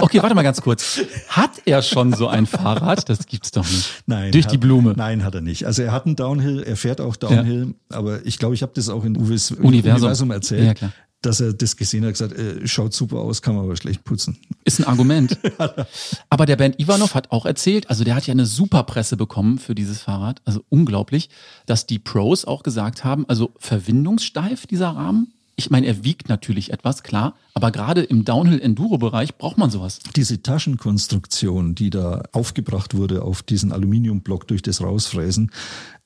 Okay, 0.00 0.22
warte 0.22 0.34
mal 0.36 0.42
ganz 0.42 0.60
kurz. 0.60 1.00
Hat 1.28 1.50
er 1.64 1.82
schon 1.82 2.12
so 2.12 2.28
ein 2.28 2.46
Fahrrad? 2.46 3.08
Das 3.08 3.26
gibt's 3.26 3.50
doch 3.50 3.68
nicht. 3.68 4.04
Nein. 4.06 4.30
Durch 4.30 4.44
hat, 4.44 4.52
die 4.52 4.58
Blume. 4.58 4.94
Nein, 4.96 5.24
hat 5.24 5.34
er 5.34 5.40
nicht. 5.40 5.66
Also 5.66 5.82
er 5.82 5.90
hat 5.90 6.06
einen 6.06 6.14
Downhill, 6.14 6.62
er 6.62 6.76
fährt 6.76 7.00
auch 7.00 7.16
Downhill, 7.16 7.74
aber 7.88 8.24
ich 8.24 8.38
glaube, 8.38 8.54
ich 8.54 8.62
habe 8.62 8.72
das 8.76 8.88
auch 8.88 9.04
in 9.04 9.16
Uwes 9.16 9.50
Universum. 9.50 9.96
Universum, 9.96 10.30
erzählt, 10.30 10.64
Ja, 10.64 10.74
klar. 10.74 10.92
dass 11.22 11.40
er 11.40 11.52
das 11.52 11.76
gesehen 11.76 12.04
hat, 12.04 12.12
gesagt, 12.12 12.32
äh, 12.38 12.66
schaut 12.66 12.94
super 12.94 13.16
aus, 13.16 13.42
kann 13.42 13.56
man 13.56 13.64
aber 13.64 13.76
schlecht 13.76 14.04
putzen. 14.04 14.38
Ist 14.64 14.78
ein 14.78 14.84
Argument. 14.84 15.36
Aber 16.30 16.46
der 16.46 16.56
Bernd 16.56 16.78
Ivanov 16.78 17.14
hat 17.14 17.32
auch 17.32 17.44
erzählt, 17.44 17.90
also 17.90 18.04
der 18.04 18.14
hat 18.14 18.26
ja 18.26 18.32
eine 18.32 18.46
super 18.46 18.84
Presse 18.84 19.16
bekommen 19.16 19.58
für 19.58 19.74
dieses 19.74 20.00
Fahrrad, 20.02 20.40
also 20.44 20.62
unglaublich, 20.68 21.28
dass 21.66 21.86
die 21.86 21.98
Pros 21.98 22.44
auch 22.44 22.62
gesagt 22.62 23.02
haben, 23.04 23.28
also 23.28 23.50
verwindungssteif 23.58 24.66
dieser 24.66 24.90
Rahmen. 24.90 25.32
Ich 25.58 25.70
meine, 25.70 25.88
er 25.88 26.04
wiegt 26.04 26.28
natürlich 26.28 26.72
etwas, 26.72 27.02
klar, 27.02 27.34
aber 27.52 27.72
gerade 27.72 28.02
im 28.02 28.24
Downhill-Enduro-Bereich 28.24 29.38
braucht 29.38 29.58
man 29.58 29.70
sowas. 29.70 29.98
Diese 30.14 30.40
Taschenkonstruktion, 30.40 31.74
die 31.74 31.90
da 31.90 32.22
aufgebracht 32.30 32.94
wurde 32.94 33.22
auf 33.22 33.42
diesen 33.42 33.72
Aluminiumblock 33.72 34.46
durch 34.46 34.62
das 34.62 34.80
Rausfräsen, 34.80 35.50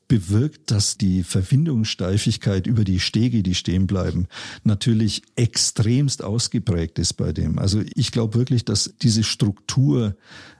bewirkt, 0.08 0.70
dass 0.70 0.96
die 0.96 1.22
Verwindungssteifigkeit 1.22 2.66
über 2.66 2.84
die 2.84 2.98
Stege, 2.98 3.42
die 3.42 3.54
stehen 3.54 3.86
bleiben, 3.86 4.26
natürlich 4.64 5.22
extremst 5.36 6.24
ausgeprägt 6.24 6.98
ist 6.98 7.12
bei 7.18 7.34
dem. 7.34 7.58
Also 7.58 7.82
ich 7.94 8.10
glaube 8.10 8.34
wirklich, 8.34 8.64
dass 8.64 8.94
diese 9.02 9.22
Struktur, 9.22 10.16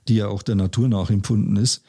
die 0.07 0.17
ja 0.17 0.29
auch 0.29 0.43
der 0.43 0.57
Natur 0.57 0.89
nachempfunden 0.89 1.57
ist, 1.57 1.83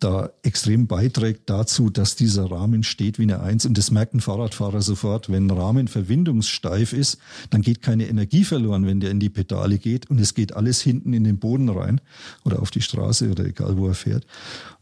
da 0.00 0.30
extrem 0.42 0.86
beiträgt 0.86 1.48
dazu, 1.48 1.90
dass 1.90 2.16
dieser 2.16 2.50
Rahmen 2.50 2.82
steht 2.82 3.18
wie 3.18 3.24
eine 3.24 3.40
Eins. 3.40 3.66
Und 3.66 3.78
das 3.78 3.90
merkt 3.90 4.14
ein 4.14 4.20
Fahrradfahrer 4.20 4.82
sofort. 4.82 5.30
Wenn 5.30 5.46
ein 5.46 5.50
Rahmen 5.50 5.88
verwindungssteif 5.88 6.92
ist, 6.92 7.18
dann 7.50 7.62
geht 7.62 7.82
keine 7.82 8.08
Energie 8.08 8.44
verloren, 8.44 8.86
wenn 8.86 9.00
der 9.00 9.10
in 9.10 9.20
die 9.20 9.28
Pedale 9.28 9.78
geht. 9.78 10.10
Und 10.10 10.20
es 10.20 10.34
geht 10.34 10.54
alles 10.56 10.80
hinten 10.80 11.12
in 11.12 11.24
den 11.24 11.38
Boden 11.38 11.68
rein 11.68 12.00
oder 12.44 12.60
auf 12.62 12.70
die 12.70 12.82
Straße 12.82 13.30
oder 13.30 13.44
egal, 13.44 13.76
wo 13.76 13.86
er 13.86 13.94
fährt. 13.94 14.26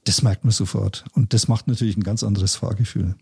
Das 0.04 0.22
merkt 0.22 0.44
man 0.44 0.52
sofort. 0.52 1.04
Und 1.12 1.34
das 1.34 1.48
macht 1.48 1.68
natürlich 1.68 1.96
ein 1.96 2.04
ganz 2.04 2.22
anderes 2.22 2.56
Fahrgefühl. 2.56 3.14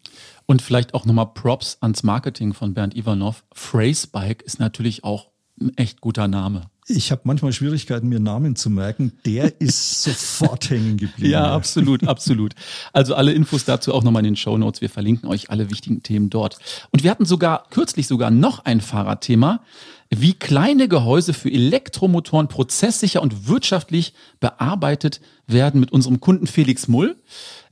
Und 0.46 0.62
vielleicht 0.62 0.94
auch 0.94 1.04
nochmal 1.04 1.32
Props 1.34 1.78
ans 1.80 2.02
Marketing 2.02 2.54
von 2.54 2.74
Bernd 2.74 2.94
Ivanov. 2.94 3.44
Phrase 3.52 4.06
Bike 4.06 4.42
ist 4.42 4.60
natürlich 4.60 5.02
auch 5.02 5.30
ein 5.60 5.76
echt 5.76 6.00
guter 6.00 6.28
Name. 6.28 6.70
Ich 6.88 7.10
habe 7.10 7.22
manchmal 7.24 7.52
Schwierigkeiten, 7.52 8.08
mir 8.08 8.20
Namen 8.20 8.54
zu 8.54 8.70
merken. 8.70 9.12
Der 9.24 9.60
ist 9.60 10.02
sofort 10.04 10.70
hängen 10.70 10.96
geblieben. 10.96 11.32
Ja, 11.32 11.52
absolut, 11.52 12.06
absolut. 12.06 12.54
Also 12.92 13.16
alle 13.16 13.32
Infos 13.32 13.64
dazu 13.64 13.92
auch 13.92 14.04
nochmal 14.04 14.20
in 14.20 14.32
den 14.32 14.36
Show 14.36 14.56
Notes. 14.56 14.80
Wir 14.80 14.88
verlinken 14.88 15.28
euch 15.28 15.50
alle 15.50 15.68
wichtigen 15.70 16.04
Themen 16.04 16.30
dort. 16.30 16.58
Und 16.92 17.02
wir 17.02 17.10
hatten 17.10 17.24
sogar 17.24 17.66
kürzlich 17.70 18.06
sogar 18.06 18.30
noch 18.30 18.64
ein 18.64 18.80
Fahrradthema, 18.80 19.62
wie 20.10 20.34
kleine 20.34 20.86
Gehäuse 20.86 21.34
für 21.34 21.50
Elektromotoren 21.50 22.46
prozesssicher 22.46 23.20
und 23.20 23.48
wirtschaftlich 23.48 24.14
bearbeitet 24.38 25.20
werden 25.48 25.80
mit 25.80 25.90
unserem 25.90 26.20
Kunden 26.20 26.46
Felix 26.46 26.86
Mull. 26.86 27.16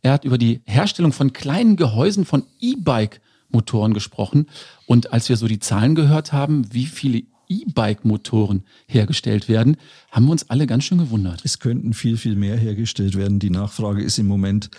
Er 0.03 0.12
hat 0.12 0.24
über 0.24 0.38
die 0.38 0.61
Herstellung 0.66 1.12
von 1.12 1.33
kleinen 1.33 1.77
Gehäusen 1.77 2.24
von 2.24 2.42
E-Bike-Motoren 2.59 3.94
gesprochen. 3.94 4.48
Und 4.87 5.12
als 5.12 5.29
wir 5.29 5.37
so 5.37 5.46
die 5.46 5.61
Zahlen 5.61 5.94
gehört 5.94 6.33
haben, 6.33 6.66
wie 6.72 6.87
viele 6.87 7.22
E-Bike-Motoren 7.62 8.64
hergestellt 8.87 9.49
werden, 9.49 9.77
haben 10.11 10.27
wir 10.27 10.33
uns 10.33 10.51
alle 10.51 10.67
ganz 10.67 10.85
schön 10.85 10.99
gewundert. 10.99 11.40
Es 11.45 11.59
könnten 11.59 11.95
viel, 11.95 12.17
viel 12.17 12.37
mehr 12.37 12.57
hergestellt 12.57 13.17
werden. 13.17 13.38
Die 13.38 13.51
Nachfrage 13.51 14.03
ist 14.03 14.19
im 14.19 14.27
Moment 14.27 14.71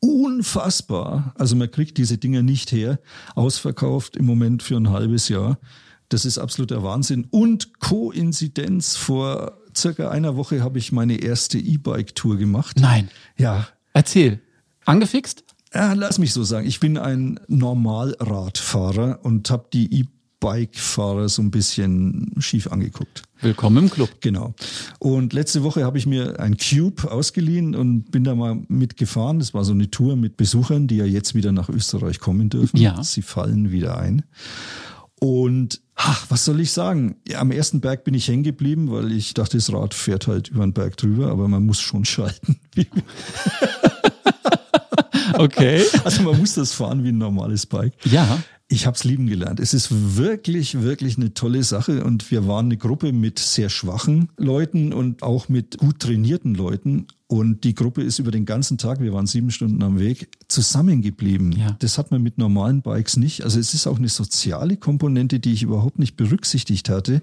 unfassbar. 0.00 1.34
Also 1.36 1.56
man 1.56 1.70
kriegt 1.70 1.98
diese 1.98 2.18
Dinger 2.18 2.42
nicht 2.42 2.72
her. 2.72 2.98
Ausverkauft 3.34 4.16
im 4.16 4.26
Moment 4.26 4.62
für 4.62 4.76
ein 4.76 4.90
halbes 4.90 5.28
Jahr. 5.28 5.58
Das 6.08 6.24
ist 6.24 6.38
absoluter 6.38 6.82
Wahnsinn. 6.82 7.26
Und 7.30 7.78
Koinzidenz, 7.80 8.96
vor 8.96 9.58
circa 9.76 10.10
einer 10.10 10.36
Woche 10.36 10.62
habe 10.62 10.78
ich 10.78 10.92
meine 10.92 11.22
erste 11.22 11.58
E-Bike-Tour 11.58 12.36
gemacht. 12.36 12.78
Nein. 12.80 13.08
Ja, 13.38 13.68
Erzähl. 13.92 14.40
Angefixt? 14.84 15.44
Ja, 15.74 15.92
lass 15.94 16.18
mich 16.18 16.32
so 16.32 16.44
sagen. 16.44 16.66
Ich 16.66 16.80
bin 16.80 16.98
ein 16.98 17.40
Normalradfahrer 17.48 19.20
und 19.22 19.50
habe 19.50 19.68
die 19.72 19.94
E-Bike-Fahrer 20.42 21.28
so 21.28 21.40
ein 21.42 21.50
bisschen 21.50 22.32
schief 22.38 22.66
angeguckt. 22.66 23.22
Willkommen 23.40 23.84
im 23.84 23.90
Club. 23.90 24.10
Genau. 24.20 24.54
Und 24.98 25.32
letzte 25.32 25.62
Woche 25.62 25.84
habe 25.84 25.98
ich 25.98 26.06
mir 26.06 26.40
ein 26.40 26.56
Cube 26.56 27.10
ausgeliehen 27.10 27.74
und 27.74 28.10
bin 28.10 28.24
da 28.24 28.34
mal 28.34 28.60
mitgefahren. 28.68 29.38
Das 29.38 29.54
war 29.54 29.64
so 29.64 29.72
eine 29.72 29.90
Tour 29.90 30.16
mit 30.16 30.36
Besuchern, 30.36 30.88
die 30.88 30.96
ja 30.96 31.04
jetzt 31.04 31.34
wieder 31.34 31.52
nach 31.52 31.68
Österreich 31.68 32.18
kommen 32.18 32.50
dürfen. 32.50 32.76
Ja. 32.76 33.02
Sie 33.04 33.22
fallen 33.22 33.70
wieder 33.70 33.98
ein. 33.98 34.24
Und 35.20 35.80
ach, 35.94 36.26
was 36.28 36.44
soll 36.44 36.60
ich 36.60 36.72
sagen? 36.72 37.16
Ja, 37.28 37.40
am 37.40 37.52
ersten 37.52 37.80
Berg 37.80 38.02
bin 38.02 38.14
ich 38.14 38.26
hängen 38.26 38.42
geblieben, 38.42 38.90
weil 38.90 39.12
ich 39.12 39.34
dachte, 39.34 39.56
das 39.56 39.72
Rad 39.72 39.94
fährt 39.94 40.26
halt 40.26 40.48
über 40.48 40.64
den 40.66 40.72
Berg 40.72 40.96
drüber, 40.96 41.28
aber 41.28 41.46
man 41.46 41.64
muss 41.64 41.80
schon 41.80 42.04
schalten. 42.04 42.58
okay. 45.34 45.84
Also 46.02 46.22
man 46.22 46.38
muss 46.38 46.54
das 46.54 46.72
fahren 46.72 47.04
wie 47.04 47.10
ein 47.10 47.18
normales 47.18 47.66
Bike. 47.66 47.94
Ja. 48.04 48.42
Ich 48.72 48.86
habe 48.86 48.96
es 48.96 49.04
lieben 49.04 49.26
gelernt. 49.26 49.60
Es 49.60 49.74
ist 49.74 50.16
wirklich, 50.16 50.80
wirklich 50.80 51.18
eine 51.18 51.34
tolle 51.34 51.62
Sache 51.62 52.04
und 52.04 52.30
wir 52.30 52.46
waren 52.46 52.66
eine 52.66 52.78
Gruppe 52.78 53.12
mit 53.12 53.38
sehr 53.38 53.68
schwachen 53.68 54.30
Leuten 54.38 54.94
und 54.94 55.22
auch 55.22 55.50
mit 55.50 55.76
gut 55.76 55.98
trainierten 55.98 56.54
Leuten. 56.54 57.06
Und 57.26 57.64
die 57.64 57.74
Gruppe 57.74 58.02
ist 58.02 58.18
über 58.18 58.30
den 58.30 58.46
ganzen 58.46 58.78
Tag, 58.78 59.00
wir 59.00 59.12
waren 59.12 59.26
sieben 59.26 59.50
Stunden 59.50 59.82
am 59.82 59.98
Weg, 59.98 60.28
zusammengeblieben. 60.48 61.52
Ja. 61.52 61.76
Das 61.80 61.98
hat 61.98 62.10
man 62.10 62.22
mit 62.22 62.38
normalen 62.38 62.80
Bikes 62.80 63.18
nicht. 63.18 63.44
Also 63.44 63.60
es 63.60 63.74
ist 63.74 63.86
auch 63.86 63.98
eine 63.98 64.08
soziale 64.08 64.78
Komponente, 64.78 65.38
die 65.38 65.52
ich 65.52 65.62
überhaupt 65.62 65.98
nicht 65.98 66.16
berücksichtigt 66.16 66.88
hatte. 66.88 67.20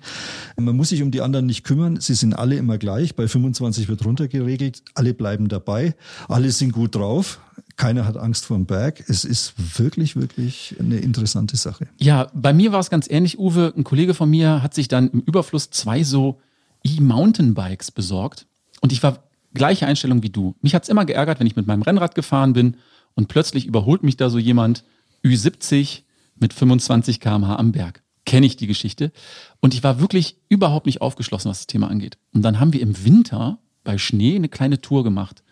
Man 0.56 0.78
muss 0.78 0.90
sich 0.90 1.02
um 1.02 1.10
die 1.10 1.22
anderen 1.22 1.48
nicht 1.48 1.64
kümmern. 1.64 2.00
Sie 2.00 2.14
sind 2.14 2.36
alle 2.36 2.58
immer 2.58 2.78
gleich. 2.78 3.16
Bei 3.16 3.28
25 3.28 3.88
wird 3.88 4.06
runtergeregelt. 4.06 4.84
Alle 4.94 5.16
bleiben 5.16 5.48
dabei. 5.48 5.96
Alle 6.28 6.52
sind 6.52 6.74
gut 6.74 6.94
drauf. 6.94 7.40
Keiner 7.80 8.06
hat 8.06 8.18
Angst 8.18 8.46
vor 8.46 8.58
dem 8.58 8.66
Berg. 8.66 9.06
Es 9.08 9.24
ist 9.24 9.54
wirklich, 9.78 10.18
wirklich 10.18 10.76
eine 10.82 10.98
interessante 10.98 11.56
Sache. 11.56 11.88
Ja, 11.98 12.30
bei 12.34 12.52
mir 12.52 12.74
war 12.74 12.82
es 12.82 12.90
ganz 12.90 13.10
ähnlich, 13.10 13.40
Uwe. 13.40 13.74
Ein 13.76 13.86
Kollege 13.86 14.14
von 14.14 14.30
mir 14.30 14.62
hat 14.62 14.74
sich 14.74 14.90
dann 14.90 15.10
im 15.12 15.22
Überfluss 15.22 15.70
zwei 15.70 16.04
so 16.04 16.42
E-Mountainbikes 16.84 17.92
besorgt. 17.92 18.48
Und 18.82 18.92
ich 18.92 19.02
war 19.02 19.24
gleiche 19.54 19.88
Einstellung 19.88 20.24
wie 20.24 20.30
du. 20.30 20.56
Mich 20.62 20.76
hat's 20.76 20.90
immer 20.90 21.06
geärgert, 21.06 21.40
wenn 21.40 21.48
ich 21.48 21.56
mit 21.56 21.68
meinem 21.68 21.82
Rennrad 21.82 22.16
gefahren 22.16 22.52
bin 22.52 22.76
und 23.16 23.30
plötzlich 23.30 23.66
überholt 23.66 24.04
mich 24.04 24.18
da 24.18 24.30
so 24.30 24.40
jemand 24.40 24.84
Ü70 25.24 26.02
mit 26.36 26.52
25 26.52 27.22
km/h 27.22 27.56
am 27.56 27.72
Berg. 27.72 28.04
Kenne 28.26 28.46
ich 28.46 28.58
die 28.58 28.68
Geschichte. 28.68 29.14
Und 29.62 29.74
ich 29.74 29.86
war 29.86 30.02
wirklich 30.02 30.36
überhaupt 30.50 30.86
nicht 30.86 31.00
aufgeschlossen, 31.00 31.50
was 31.50 31.60
das 31.60 31.68
Thema 31.68 31.90
angeht. 31.90 32.18
Und 32.34 32.42
dann 32.42 32.60
haben 32.60 32.74
wir 32.74 32.82
im 32.82 33.06
Winter 33.06 33.60
bei 33.86 33.98
Schnee 33.98 34.36
eine 34.36 34.50
kleine 34.50 34.82
Tour 34.82 35.06
gemacht. 35.06 35.44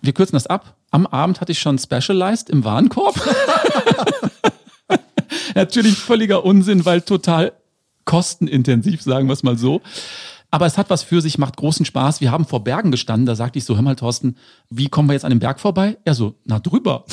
Wir 0.00 0.12
kürzen 0.12 0.34
das 0.34 0.48
ab. 0.48 0.76
Am 0.92 1.06
Abend 1.06 1.40
hatte 1.40 1.52
ich 1.52 1.58
schon 1.58 1.78
Specialized 1.78 2.50
im 2.50 2.64
Warenkorb. 2.64 3.18
Natürlich 5.54 5.96
völliger 5.96 6.44
Unsinn, 6.44 6.84
weil 6.84 7.00
total 7.00 7.52
kostenintensiv, 8.04 9.02
sagen 9.02 9.26
wir 9.26 9.32
es 9.32 9.42
mal 9.42 9.56
so. 9.56 9.80
Aber 10.50 10.66
es 10.66 10.76
hat 10.76 10.90
was 10.90 11.02
für 11.02 11.22
sich, 11.22 11.38
macht 11.38 11.56
großen 11.56 11.86
Spaß. 11.86 12.20
Wir 12.20 12.30
haben 12.30 12.44
vor 12.44 12.62
Bergen 12.62 12.90
gestanden, 12.90 13.24
da 13.24 13.34
sagte 13.34 13.58
ich 13.58 13.64
so, 13.64 13.74
hör 13.74 13.82
mal 13.82 13.96
Thorsten, 13.96 14.36
wie 14.68 14.88
kommen 14.88 15.08
wir 15.08 15.14
jetzt 15.14 15.24
an 15.24 15.30
den 15.30 15.38
Berg 15.38 15.60
vorbei? 15.60 15.96
Er 16.04 16.14
so, 16.14 16.34
na 16.44 16.58
drüber. 16.58 17.06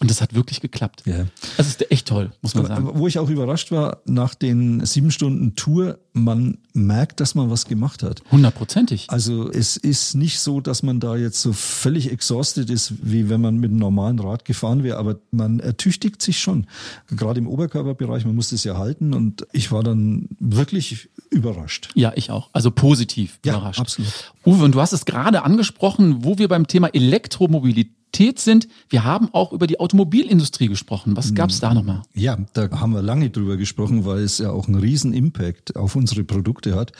Und 0.00 0.10
das 0.10 0.20
hat 0.20 0.34
wirklich 0.34 0.60
geklappt. 0.60 1.02
Ja. 1.06 1.26
Das 1.56 1.66
ist 1.68 1.90
echt 1.90 2.08
toll, 2.08 2.32
muss 2.42 2.54
man 2.54 2.66
sagen. 2.66 2.90
Wo 2.94 3.06
ich 3.06 3.18
auch 3.18 3.28
überrascht 3.30 3.70
war, 3.70 3.98
nach 4.06 4.34
den 4.34 4.84
sieben 4.84 5.10
Stunden 5.10 5.54
Tour, 5.54 5.98
man 6.12 6.58
merkt, 6.72 7.20
dass 7.20 7.34
man 7.34 7.50
was 7.50 7.66
gemacht 7.66 8.02
hat. 8.02 8.22
Hundertprozentig. 8.30 9.06
Also 9.10 9.50
es 9.50 9.76
ist 9.76 10.14
nicht 10.14 10.40
so, 10.40 10.60
dass 10.60 10.82
man 10.82 11.00
da 11.00 11.16
jetzt 11.16 11.40
so 11.40 11.52
völlig 11.52 12.10
exhausted 12.10 12.70
ist, 12.70 12.94
wie 13.02 13.28
wenn 13.28 13.40
man 13.40 13.56
mit 13.58 13.70
einem 13.70 13.78
normalen 13.78 14.18
Rad 14.18 14.44
gefahren 14.44 14.82
wäre, 14.82 14.98
aber 14.98 15.16
man 15.30 15.60
ertüchtigt 15.60 16.22
sich 16.22 16.38
schon. 16.40 16.66
Gerade 17.08 17.38
im 17.38 17.46
Oberkörperbereich, 17.46 18.24
man 18.24 18.34
muss 18.34 18.50
das 18.50 18.64
ja 18.64 18.76
halten 18.76 19.14
und 19.14 19.46
ich 19.52 19.70
war 19.72 19.82
dann 19.82 20.28
wirklich 20.40 21.08
überrascht. 21.30 21.90
Ja, 21.94 22.12
ich 22.16 22.30
auch. 22.30 22.50
Also 22.52 22.70
positiv 22.70 23.38
Ja, 23.44 23.54
überrascht. 23.54 23.80
absolut. 23.80 24.32
Uwe, 24.44 24.64
und 24.64 24.74
du 24.74 24.80
hast 24.80 24.92
es 24.92 25.04
gerade 25.04 25.42
angesprochen, 25.42 26.24
wo 26.24 26.38
wir 26.38 26.48
beim 26.48 26.66
Thema 26.66 26.88
Elektromobilität 26.88 27.92
sind. 28.16 28.68
Wir 28.88 29.04
haben 29.04 29.28
auch 29.32 29.52
über 29.52 29.66
die 29.66 29.80
Automobilindustrie 29.80 30.68
gesprochen. 30.68 31.16
Was 31.16 31.34
gab's 31.34 31.60
da 31.60 31.74
nochmal? 31.74 32.02
Ja, 32.14 32.38
da 32.52 32.70
haben 32.70 32.92
wir 32.92 33.02
lange 33.02 33.30
drüber 33.30 33.56
gesprochen, 33.56 34.04
weil 34.04 34.22
es 34.22 34.38
ja 34.38 34.50
auch 34.50 34.66
einen 34.66 34.78
riesen 34.78 35.12
Impact 35.12 35.76
auf 35.76 35.96
unsere 35.96 36.24
Produkte 36.24 36.74
hat. 36.74 36.92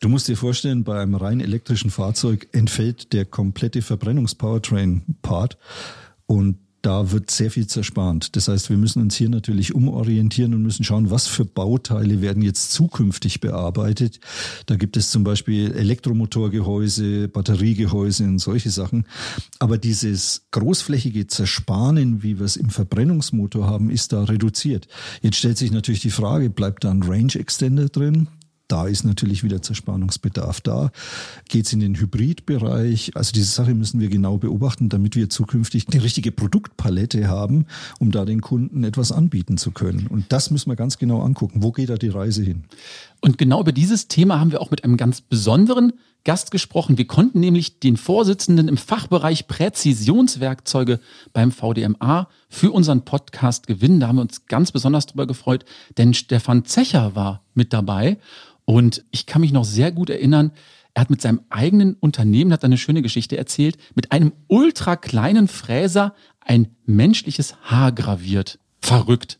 Du 0.00 0.08
musst 0.08 0.28
dir 0.28 0.36
vorstellen, 0.36 0.84
bei 0.84 1.00
einem 1.00 1.16
rein 1.16 1.40
elektrischen 1.40 1.90
Fahrzeug 1.90 2.48
entfällt 2.52 3.12
der 3.12 3.24
komplette 3.24 3.82
Verbrennungs-Powertrain-Part 3.82 5.58
und 6.26 6.58
da 6.88 7.12
wird 7.12 7.30
sehr 7.30 7.50
viel 7.50 7.66
zerspannt. 7.66 8.34
Das 8.34 8.48
heißt, 8.48 8.70
wir 8.70 8.78
müssen 8.78 9.02
uns 9.02 9.14
hier 9.14 9.28
natürlich 9.28 9.74
umorientieren 9.74 10.54
und 10.54 10.62
müssen 10.62 10.84
schauen, 10.84 11.10
was 11.10 11.26
für 11.26 11.44
Bauteile 11.44 12.22
werden 12.22 12.42
jetzt 12.42 12.72
zukünftig 12.72 13.40
bearbeitet. 13.40 14.20
Da 14.64 14.76
gibt 14.76 14.96
es 14.96 15.10
zum 15.10 15.22
Beispiel 15.22 15.70
Elektromotorgehäuse, 15.72 17.28
Batteriegehäuse 17.28 18.24
und 18.24 18.38
solche 18.38 18.70
Sachen. 18.70 19.04
Aber 19.58 19.76
dieses 19.76 20.46
großflächige 20.50 21.26
Zersparen, 21.26 22.22
wie 22.22 22.38
wir 22.38 22.46
es 22.46 22.56
im 22.56 22.70
Verbrennungsmotor 22.70 23.66
haben, 23.66 23.90
ist 23.90 24.14
da 24.14 24.24
reduziert. 24.24 24.88
Jetzt 25.20 25.36
stellt 25.36 25.58
sich 25.58 25.70
natürlich 25.70 26.00
die 26.00 26.08
Frage, 26.08 26.48
bleibt 26.48 26.84
da 26.84 26.90
ein 26.90 27.02
Range 27.02 27.34
Extender 27.34 27.90
drin? 27.90 28.28
Da 28.68 28.86
ist 28.86 29.04
natürlich 29.04 29.42
wieder 29.42 29.62
Zerspannungsbedarf 29.62 30.60
da. 30.60 30.90
Geht 31.48 31.66
es 31.66 31.72
in 31.72 31.80
den 31.80 31.94
Hybridbereich? 31.96 33.16
Also 33.16 33.32
diese 33.32 33.46
Sache 33.46 33.74
müssen 33.74 33.98
wir 33.98 34.08
genau 34.08 34.36
beobachten, 34.36 34.90
damit 34.90 35.16
wir 35.16 35.30
zukünftig 35.30 35.86
die 35.86 35.98
richtige 35.98 36.32
Produktpalette 36.32 37.28
haben, 37.28 37.64
um 37.98 38.10
da 38.10 38.26
den 38.26 38.42
Kunden 38.42 38.84
etwas 38.84 39.10
anbieten 39.10 39.56
zu 39.56 39.70
können. 39.70 40.06
Und 40.06 40.26
das 40.32 40.50
müssen 40.50 40.70
wir 40.70 40.76
ganz 40.76 40.98
genau 40.98 41.22
angucken. 41.22 41.62
Wo 41.62 41.72
geht 41.72 41.88
da 41.88 41.96
die 41.96 42.08
Reise 42.08 42.42
hin? 42.42 42.64
Und 43.20 43.38
genau 43.38 43.60
über 43.60 43.72
dieses 43.72 44.08
Thema 44.08 44.40
haben 44.40 44.52
wir 44.52 44.60
auch 44.60 44.70
mit 44.70 44.84
einem 44.84 44.96
ganz 44.96 45.20
besonderen 45.20 45.92
Gast 46.24 46.50
gesprochen. 46.50 46.98
Wir 46.98 47.06
konnten 47.06 47.40
nämlich 47.40 47.80
den 47.80 47.96
Vorsitzenden 47.96 48.68
im 48.68 48.76
Fachbereich 48.76 49.46
Präzisionswerkzeuge 49.46 51.00
beim 51.32 51.52
VDMA 51.52 52.28
für 52.48 52.70
unseren 52.72 53.04
Podcast 53.04 53.66
gewinnen. 53.66 54.00
Da 54.00 54.08
haben 54.08 54.16
wir 54.16 54.22
uns 54.22 54.46
ganz 54.46 54.72
besonders 54.72 55.06
drüber 55.06 55.26
gefreut, 55.26 55.64
denn 55.96 56.14
Stefan 56.14 56.64
Zecher 56.64 57.14
war 57.14 57.44
mit 57.54 57.72
dabei. 57.72 58.18
Und 58.64 59.04
ich 59.10 59.26
kann 59.26 59.40
mich 59.40 59.52
noch 59.52 59.64
sehr 59.64 59.90
gut 59.92 60.10
erinnern, 60.10 60.52
er 60.94 61.02
hat 61.02 61.10
mit 61.10 61.22
seinem 61.22 61.42
eigenen 61.48 61.94
Unternehmen, 61.94 62.52
hat 62.52 62.64
eine 62.64 62.76
schöne 62.76 63.02
Geschichte 63.02 63.36
erzählt, 63.36 63.78
mit 63.94 64.10
einem 64.10 64.32
ultra 64.48 64.96
kleinen 64.96 65.46
Fräser 65.46 66.12
ein 66.40 66.74
menschliches 66.86 67.54
Haar 67.62 67.92
graviert. 67.92 68.58
Verrückt. 68.80 69.38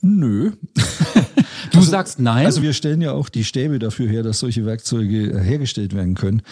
Nö. 0.00 0.52
Du 1.76 1.82
sagst 1.82 2.18
nein. 2.18 2.46
Also 2.46 2.62
wir 2.62 2.72
stellen 2.72 3.00
ja 3.00 3.12
auch 3.12 3.28
die 3.28 3.44
Stäbe 3.44 3.78
dafür 3.78 4.08
her, 4.08 4.22
dass 4.22 4.38
solche 4.38 4.64
Werkzeuge 4.64 5.40
hergestellt 5.40 5.94
werden 5.94 6.14
können. 6.14 6.42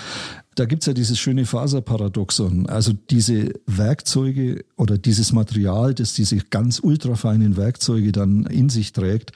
Da 0.54 0.64
gibt's 0.66 0.86
ja 0.86 0.92
dieses 0.92 1.18
schöne 1.18 1.46
Faserparadoxon. 1.46 2.66
Also 2.66 2.92
diese 2.92 3.52
Werkzeuge 3.66 4.64
oder 4.76 4.98
dieses 4.98 5.32
Material, 5.32 5.94
das 5.94 6.14
diese 6.14 6.36
ganz 6.36 6.78
ultrafeinen 6.78 7.56
Werkzeuge 7.56 8.12
dann 8.12 8.46
in 8.46 8.68
sich 8.68 8.92
trägt, 8.92 9.32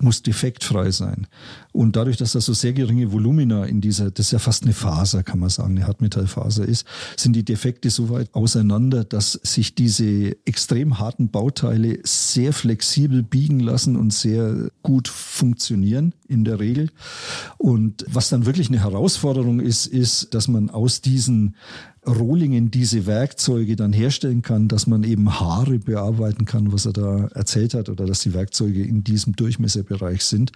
muss 0.00 0.22
defektfrei 0.22 0.90
sein. 0.90 1.26
Und 1.72 1.96
dadurch, 1.96 2.16
dass 2.16 2.32
da 2.32 2.40
so 2.40 2.54
sehr 2.54 2.72
geringe 2.72 3.12
Volumina 3.12 3.64
in 3.64 3.80
dieser, 3.80 4.10
das 4.10 4.26
ist 4.26 4.32
ja 4.32 4.38
fast 4.38 4.64
eine 4.64 4.72
Faser, 4.72 5.22
kann 5.22 5.38
man 5.38 5.48
sagen, 5.48 5.76
eine 5.76 5.86
Hartmetallfaser 5.86 6.64
ist, 6.64 6.84
sind 7.16 7.34
die 7.34 7.44
Defekte 7.44 7.90
so 7.90 8.10
weit 8.10 8.34
auseinander, 8.34 9.04
dass 9.04 9.32
sich 9.32 9.74
diese 9.74 10.36
extrem 10.44 10.98
harten 10.98 11.30
Bauteile 11.30 12.00
sehr 12.02 12.52
flexibel 12.52 13.22
biegen 13.22 13.60
lassen 13.60 13.96
und 13.96 14.12
sehr 14.12 14.70
gut 14.82 15.06
funktionieren 15.06 16.14
in 16.26 16.44
der 16.44 16.58
Regel. 16.58 16.90
Und 17.58 18.04
was 18.08 18.28
dann 18.28 18.46
wirklich 18.46 18.68
eine 18.68 18.80
Herausforderung 18.80 19.60
ist, 19.60 19.86
ist, 19.86 20.34
dass 20.34 20.48
man 20.48 20.57
aus 20.70 21.00
diesen 21.00 21.56
Rohlingen 22.06 22.70
diese 22.70 23.06
Werkzeuge 23.06 23.76
dann 23.76 23.92
herstellen 23.92 24.42
kann, 24.42 24.68
dass 24.68 24.86
man 24.86 25.04
eben 25.04 25.40
Haare 25.40 25.78
bearbeiten 25.78 26.44
kann, 26.44 26.72
was 26.72 26.86
er 26.86 26.92
da 26.92 27.28
erzählt 27.34 27.74
hat, 27.74 27.88
oder 27.88 28.06
dass 28.06 28.20
die 28.20 28.34
Werkzeuge 28.34 28.82
in 28.82 29.04
diesem 29.04 29.36
Durchmesserbereich 29.36 30.24
sind. 30.24 30.52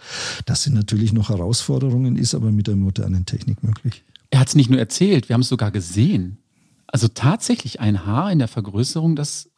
Das 0.46 0.62
sind 0.62 0.74
natürlich 0.74 1.12
noch 1.12 1.28
Herausforderungen, 1.28 2.16
ist 2.16 2.34
aber 2.34 2.52
mit 2.52 2.66
der 2.66 2.76
modernen 2.76 3.26
Technik 3.26 3.62
möglich. 3.62 4.04
Er 4.30 4.40
hat 4.40 4.48
es 4.48 4.54
nicht 4.54 4.70
nur 4.70 4.78
erzählt, 4.78 5.28
wir 5.28 5.34
haben 5.34 5.42
es 5.42 5.48
sogar 5.48 5.70
gesehen. 5.70 6.38
Also 6.86 7.08
tatsächlich 7.08 7.80
ein 7.80 8.06
Haar 8.06 8.32
in 8.32 8.38
der 8.38 8.48
Vergrößerung, 8.48 9.16
das 9.16 9.48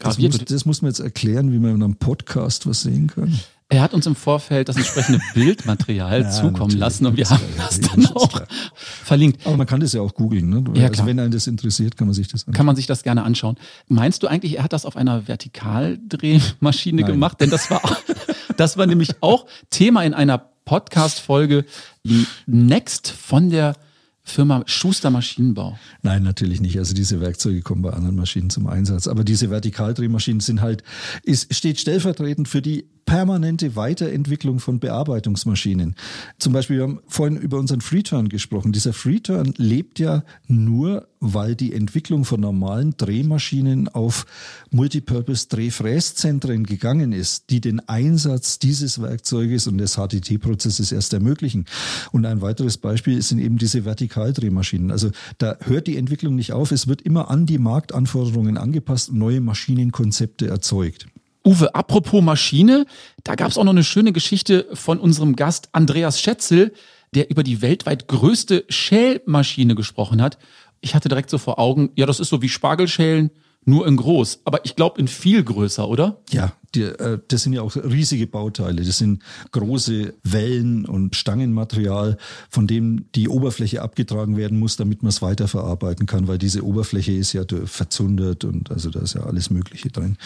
Das 0.00 0.18
muss, 0.18 0.38
das 0.38 0.64
muss 0.64 0.82
man 0.82 0.90
jetzt 0.90 1.00
erklären, 1.00 1.52
wie 1.52 1.58
man 1.58 1.76
in 1.76 1.82
einem 1.82 1.96
Podcast 1.96 2.66
was 2.66 2.82
sehen 2.82 3.06
kann. 3.06 3.38
Er 3.74 3.82
hat 3.82 3.92
uns 3.92 4.06
im 4.06 4.14
Vorfeld 4.14 4.68
das 4.68 4.76
entsprechende 4.76 5.20
Bildmaterial 5.34 6.22
Ja, 6.22 6.30
zukommen 6.30 6.78
lassen 6.78 7.06
und 7.06 7.16
wir 7.16 7.28
haben 7.28 7.42
das 7.56 7.80
dann 7.80 8.06
auch 8.06 8.42
verlinkt. 8.76 9.44
Aber 9.44 9.56
man 9.56 9.66
kann 9.66 9.80
das 9.80 9.92
ja 9.92 10.00
auch 10.00 10.14
googeln. 10.14 10.48
Ne? 10.48 10.64
Ja, 10.74 10.86
also 10.86 11.04
wenn 11.06 11.18
einen 11.18 11.32
das 11.32 11.48
interessiert, 11.48 11.96
kann 11.96 12.06
man 12.06 12.14
sich 12.14 12.28
das 12.28 12.42
anschauen. 12.42 12.54
Kann 12.54 12.66
man 12.66 12.76
sich 12.76 12.86
das 12.86 13.02
gerne 13.02 13.24
anschauen. 13.24 13.56
Meinst 13.88 14.22
du 14.22 14.28
eigentlich, 14.28 14.58
er 14.58 14.64
hat 14.64 14.72
das 14.72 14.86
auf 14.86 14.96
einer 14.96 15.26
Vertikaldrehmaschine 15.26 17.02
Nein. 17.02 17.10
gemacht? 17.10 17.40
Denn 17.40 17.50
das 17.50 17.68
war, 17.68 17.82
das 18.56 18.76
war 18.76 18.86
nämlich 18.86 19.10
auch 19.20 19.46
Thema 19.70 20.04
in 20.04 20.14
einer 20.14 20.38
Podcast-Folge 20.38 21.64
die 22.04 22.26
Next 22.46 23.10
von 23.10 23.50
der 23.50 23.74
Firma 24.22 24.62
Schuster 24.66 25.10
Maschinenbau. 25.10 25.76
Nein, 26.02 26.22
natürlich 26.22 26.60
nicht. 26.60 26.78
Also 26.78 26.94
diese 26.94 27.20
Werkzeuge 27.20 27.60
kommen 27.60 27.82
bei 27.82 27.90
anderen 27.90 28.14
Maschinen 28.14 28.50
zum 28.50 28.68
Einsatz. 28.68 29.08
Aber 29.08 29.24
diese 29.24 29.50
Vertikaldrehmaschinen 29.50 30.40
sind 30.40 30.62
halt, 30.62 30.84
es 31.26 31.48
steht 31.50 31.80
stellvertretend 31.80 32.48
für 32.48 32.62
die 32.62 32.86
permanente 33.04 33.76
Weiterentwicklung 33.76 34.60
von 34.60 34.80
Bearbeitungsmaschinen. 34.80 35.94
Zum 36.38 36.52
Beispiel, 36.52 36.76
wir 36.76 36.84
haben 36.84 37.00
vorhin 37.06 37.36
über 37.36 37.58
unseren 37.58 37.80
Freeturn 37.80 38.28
gesprochen. 38.28 38.72
Dieser 38.72 38.92
Freeturn 38.92 39.54
lebt 39.56 39.98
ja 39.98 40.24
nur, 40.46 41.08
weil 41.20 41.54
die 41.54 41.72
Entwicklung 41.72 42.24
von 42.24 42.40
normalen 42.40 42.96
Drehmaschinen 42.96 43.88
auf 43.88 44.26
Multipurpose-Drehfräszentren 44.70 46.64
gegangen 46.64 47.12
ist, 47.12 47.50
die 47.50 47.60
den 47.60 47.80
Einsatz 47.88 48.58
dieses 48.58 49.00
Werkzeuges 49.00 49.66
und 49.66 49.78
des 49.78 49.96
HTT-Prozesses 49.96 50.92
erst 50.92 51.12
ermöglichen. 51.12 51.66
Und 52.12 52.26
ein 52.26 52.42
weiteres 52.42 52.78
Beispiel 52.78 53.20
sind 53.22 53.38
eben 53.38 53.58
diese 53.58 53.84
Vertikaldrehmaschinen. 53.84 54.90
Also 54.90 55.10
da 55.38 55.56
hört 55.60 55.86
die 55.86 55.96
Entwicklung 55.96 56.34
nicht 56.34 56.52
auf. 56.52 56.72
Es 56.72 56.88
wird 56.88 57.02
immer 57.02 57.30
an 57.30 57.46
die 57.46 57.58
Marktanforderungen 57.58 58.58
angepasst 58.58 59.10
und 59.10 59.18
neue 59.18 59.40
Maschinenkonzepte 59.40 60.46
erzeugt. 60.48 61.06
Uwe, 61.44 61.74
apropos 61.74 62.22
Maschine, 62.22 62.86
da 63.22 63.34
gab 63.34 63.50
es 63.50 63.58
auch 63.58 63.64
noch 63.64 63.72
eine 63.72 63.84
schöne 63.84 64.12
Geschichte 64.12 64.66
von 64.72 64.98
unserem 64.98 65.36
Gast 65.36 65.68
Andreas 65.72 66.20
Schätzel, 66.20 66.72
der 67.14 67.30
über 67.30 67.42
die 67.42 67.60
weltweit 67.62 68.08
größte 68.08 68.64
Schälmaschine 68.68 69.74
gesprochen 69.74 70.22
hat. 70.22 70.38
Ich 70.80 70.94
hatte 70.94 71.08
direkt 71.08 71.30
so 71.30 71.38
vor 71.38 71.58
Augen, 71.58 71.90
ja, 71.96 72.06
das 72.06 72.18
ist 72.18 72.30
so 72.30 72.42
wie 72.42 72.48
Spargelschälen, 72.48 73.30
nur 73.64 73.86
in 73.86 73.96
groß. 73.96 74.40
Aber 74.44 74.64
ich 74.64 74.74
glaube 74.74 75.00
in 75.00 75.08
viel 75.08 75.42
größer, 75.44 75.88
oder? 75.88 76.22
Ja, 76.30 76.52
die, 76.74 76.82
äh, 76.82 77.18
das 77.28 77.42
sind 77.42 77.52
ja 77.52 77.62
auch 77.62 77.76
riesige 77.76 78.26
Bauteile. 78.26 78.82
Das 78.82 78.98
sind 78.98 79.22
große 79.52 80.14
Wellen 80.22 80.86
und 80.86 81.16
Stangenmaterial, 81.16 82.16
von 82.50 82.66
dem 82.66 83.06
die 83.14 83.28
Oberfläche 83.28 83.82
abgetragen 83.82 84.36
werden 84.36 84.58
muss, 84.58 84.76
damit 84.76 85.02
man 85.02 85.10
es 85.10 85.22
weiterverarbeiten 85.22 86.06
kann, 86.06 86.28
weil 86.28 86.38
diese 86.38 86.64
Oberfläche 86.64 87.12
ist 87.12 87.32
ja 87.32 87.44
verzundert 87.64 88.44
und 88.44 88.70
also 88.70 88.90
da 88.90 89.00
ist 89.00 89.14
ja 89.14 89.22
alles 89.22 89.50
Mögliche 89.50 89.90
drin. 89.90 90.16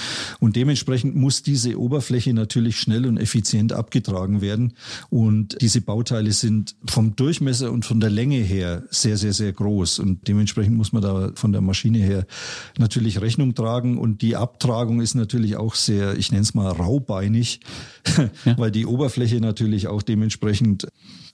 Und 0.40 0.56
dementsprechend 0.56 1.16
muss 1.16 1.42
diese 1.42 1.78
Oberfläche 1.78 2.32
natürlich 2.32 2.78
schnell 2.78 3.06
und 3.06 3.18
effizient 3.18 3.72
abgetragen 3.72 4.40
werden. 4.40 4.74
Und 5.10 5.60
diese 5.60 5.80
Bauteile 5.80 6.32
sind 6.32 6.76
vom 6.86 7.16
Durchmesser 7.16 7.72
und 7.72 7.84
von 7.84 8.00
der 8.00 8.10
Länge 8.10 8.38
her 8.38 8.84
sehr, 8.90 9.16
sehr, 9.16 9.32
sehr 9.32 9.52
groß. 9.52 9.98
Und 9.98 10.28
dementsprechend 10.28 10.76
muss 10.76 10.92
man 10.92 11.02
da 11.02 11.32
von 11.34 11.52
der 11.52 11.60
Maschine 11.60 11.98
her 11.98 12.26
natürlich 12.78 13.20
Rechnung 13.20 13.54
tragen. 13.54 13.98
Und 13.98 14.22
die 14.22 14.36
Abtragung 14.36 15.00
ist 15.00 15.14
natürlich 15.14 15.56
auch 15.56 15.74
sehr, 15.74 16.16
ich 16.16 16.32
nenne 16.32 16.37
nenne 16.38 16.44
es 16.44 16.54
mal 16.54 16.70
raubeinig, 16.70 17.60
ja. 18.44 18.56
weil 18.58 18.70
die 18.70 18.86
Oberfläche 18.86 19.40
natürlich 19.40 19.88
auch 19.88 20.02
dementsprechend 20.02 20.88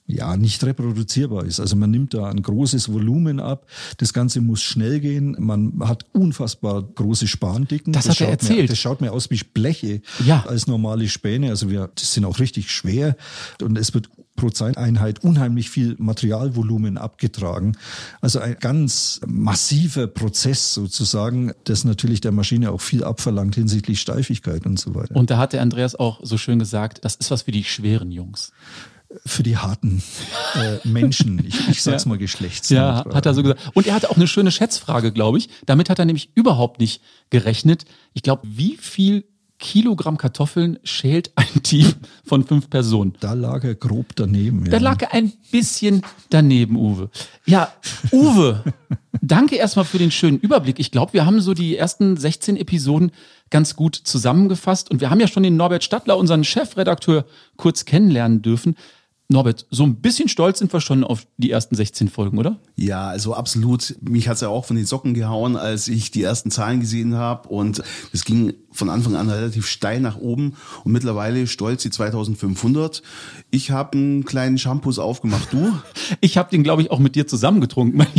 ja 0.07 0.37
nicht 0.37 0.63
reproduzierbar 0.63 1.45
ist. 1.45 1.59
Also 1.59 1.75
man 1.75 1.89
nimmt 1.89 2.13
da 2.13 2.29
ein 2.29 2.41
großes 2.41 2.91
Volumen 2.93 3.39
ab. 3.39 3.65
Das 3.97 4.13
Ganze 4.13 4.39
muss 4.39 4.61
schnell 4.61 4.99
gehen. 4.99 5.35
Man 5.39 5.73
hat 5.79 6.05
unfassbar 6.13 6.83
große 6.83 7.27
Spandicken. 7.27 7.91
Das, 7.91 8.05
das 8.05 8.15
hat 8.15 8.21
er 8.21 8.29
erzählt. 8.29 8.61
Mir, 8.61 8.67
das 8.67 8.77
schaut 8.77 9.01
mir 9.01 9.11
aus 9.11 9.31
wie 9.31 9.41
Bleche 9.53 10.01
ja. 10.23 10.45
als 10.45 10.67
normale 10.67 11.07
Späne. 11.07 11.49
Also 11.49 11.71
wir, 11.71 11.89
das 11.95 12.13
sind 12.13 12.25
auch 12.25 12.39
richtig 12.39 12.69
schwer 12.69 13.17
und 13.61 13.77
es 13.77 13.93
wird 13.95 14.09
pro 14.35 14.49
Zeiteinheit 14.49 15.23
unheimlich 15.23 15.69
viel 15.69 15.95
Materialvolumen 15.97 16.97
abgetragen. 16.97 17.77
Also 18.21 18.39
ein 18.39 18.57
ganz 18.59 19.21
massiver 19.25 20.07
Prozess 20.07 20.73
sozusagen, 20.73 21.53
das 21.63 21.83
natürlich 21.83 22.21
der 22.21 22.31
Maschine 22.31 22.71
auch 22.71 22.81
viel 22.81 23.03
abverlangt 23.03 23.55
hinsichtlich 23.55 24.01
Steifigkeit 24.01 24.65
und 24.65 24.79
so 24.79 24.95
weiter. 24.95 25.15
Und 25.15 25.29
da 25.29 25.37
hat 25.37 25.53
der 25.53 25.61
Andreas 25.61 25.95
auch 25.95 26.19
so 26.23 26.37
schön 26.37 26.59
gesagt, 26.59 27.03
das 27.05 27.15
ist 27.15 27.31
was 27.31 27.43
für 27.43 27.51
die 27.51 27.63
schweren 27.63 28.11
Jungs 28.11 28.51
für 29.25 29.43
die 29.43 29.57
harten 29.57 30.01
äh, 30.55 30.85
Menschen. 30.87 31.45
Ich, 31.45 31.69
ich 31.69 31.83
sag's 31.83 32.03
ja. 32.03 32.09
mal 32.09 32.17
Geschlechts. 32.17 32.69
Ja, 32.69 33.05
hat 33.13 33.25
er 33.25 33.33
so 33.33 33.43
gesagt. 33.43 33.71
Und 33.73 33.87
er 33.87 33.93
hatte 33.93 34.09
auch 34.09 34.15
eine 34.15 34.27
schöne 34.27 34.51
Schätzfrage, 34.51 35.11
glaube 35.11 35.37
ich. 35.37 35.49
Damit 35.65 35.89
hat 35.89 35.99
er 35.99 36.05
nämlich 36.05 36.31
überhaupt 36.35 36.79
nicht 36.79 37.01
gerechnet. 37.29 37.85
Ich 38.13 38.23
glaube, 38.23 38.41
wie 38.45 38.77
viel 38.77 39.25
Kilogramm 39.59 40.17
Kartoffeln 40.17 40.79
schält 40.83 41.31
ein 41.35 41.63
Team 41.63 41.93
von 42.25 42.45
fünf 42.45 42.69
Personen. 42.69 43.13
Da 43.19 43.33
lag 43.33 43.63
er 43.63 43.75
grob 43.75 44.15
daneben. 44.15 44.65
Ja. 44.65 44.71
Da 44.71 44.77
lag 44.79 45.01
er 45.01 45.13
ein 45.13 45.31
bisschen 45.51 46.01
daneben, 46.29 46.75
Uwe. 46.75 47.09
Ja, 47.45 47.73
Uwe, 48.11 48.63
danke 49.21 49.55
erstmal 49.55 49.85
für 49.85 49.97
den 49.97 50.11
schönen 50.11 50.39
Überblick. 50.39 50.79
Ich 50.79 50.91
glaube, 50.91 51.13
wir 51.13 51.25
haben 51.25 51.39
so 51.39 51.53
die 51.53 51.77
ersten 51.77 52.17
16 52.17 52.57
Episoden 52.57 53.11
ganz 53.49 53.75
gut 53.75 53.95
zusammengefasst 53.95 54.91
und 54.91 55.01
wir 55.01 55.09
haben 55.09 55.19
ja 55.19 55.27
schon 55.27 55.43
den 55.43 55.55
Norbert 55.55 55.83
Stadler, 55.83 56.17
unseren 56.17 56.43
Chefredakteur, 56.43 57.25
kurz 57.57 57.85
kennenlernen 57.85 58.41
dürfen. 58.41 58.75
Norbert, 59.27 59.65
so 59.71 59.83
ein 59.83 59.95
bisschen 59.95 60.29
stolz 60.29 60.59
sind 60.59 60.71
wir 60.71 60.81
schon 60.81 61.03
auf 61.03 61.25
die 61.37 61.49
ersten 61.49 61.75
16 61.75 62.09
Folgen, 62.09 62.37
oder? 62.37 62.59
Ja, 62.75 63.07
also 63.07 63.33
absolut. 63.33 63.95
Mich 64.01 64.27
hat's 64.27 64.41
ja 64.41 64.49
auch 64.49 64.65
von 64.65 64.75
den 64.75 64.85
Socken 64.85 65.15
gehauen, 65.15 65.55
als 65.55 65.87
ich 65.87 66.11
die 66.11 66.21
ersten 66.21 66.51
Zahlen 66.51 66.79
gesehen 66.79 67.15
habe. 67.15 67.49
Und 67.49 67.81
es 68.13 68.23
ging 68.23 68.53
von 68.71 68.89
Anfang 68.91 69.15
an 69.15 69.27
relativ 69.27 69.65
steil 69.65 69.99
nach 69.99 70.17
oben. 70.17 70.53
Und 70.83 70.91
mittlerweile 70.91 71.47
stolz 71.47 71.81
die 71.81 71.89
2500. 71.89 73.01
Ich 73.49 73.71
habe 73.71 73.97
einen 73.97 74.25
kleinen 74.25 74.59
Shampoos 74.59 74.99
aufgemacht. 74.99 75.51
Du? 75.51 75.73
ich 76.21 76.37
habe 76.37 76.51
den, 76.51 76.61
glaube 76.61 76.83
ich, 76.83 76.91
auch 76.91 76.99
mit 76.99 77.15
dir 77.15 77.25
zusammengetrunken. 77.25 78.05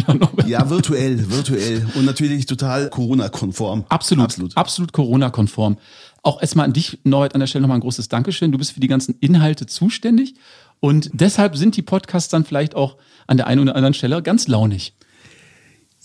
Ja, 0.46 0.70
virtuell, 0.70 1.30
virtuell. 1.30 1.86
Und 1.94 2.04
natürlich 2.04 2.46
total 2.46 2.88
Corona-konform. 2.90 3.84
Absolut, 3.88 4.24
absolut, 4.24 4.56
absolut 4.56 4.92
Corona-konform. 4.92 5.76
Auch 6.22 6.40
erstmal 6.40 6.66
an 6.66 6.72
dich, 6.72 6.98
Norbert, 7.04 7.34
an 7.34 7.40
der 7.40 7.46
Stelle 7.46 7.62
nochmal 7.62 7.78
ein 7.78 7.82
großes 7.82 8.08
Dankeschön. 8.08 8.52
Du 8.52 8.58
bist 8.58 8.72
für 8.72 8.80
die 8.80 8.88
ganzen 8.88 9.16
Inhalte 9.20 9.66
zuständig. 9.66 10.34
Und 10.80 11.10
deshalb 11.12 11.56
sind 11.56 11.76
die 11.76 11.82
Podcasts 11.82 12.28
dann 12.28 12.44
vielleicht 12.44 12.74
auch 12.74 12.96
an 13.26 13.36
der 13.36 13.46
einen 13.46 13.62
oder 13.62 13.76
anderen 13.76 13.94
Stelle 13.94 14.22
ganz 14.22 14.46
launig. 14.48 14.94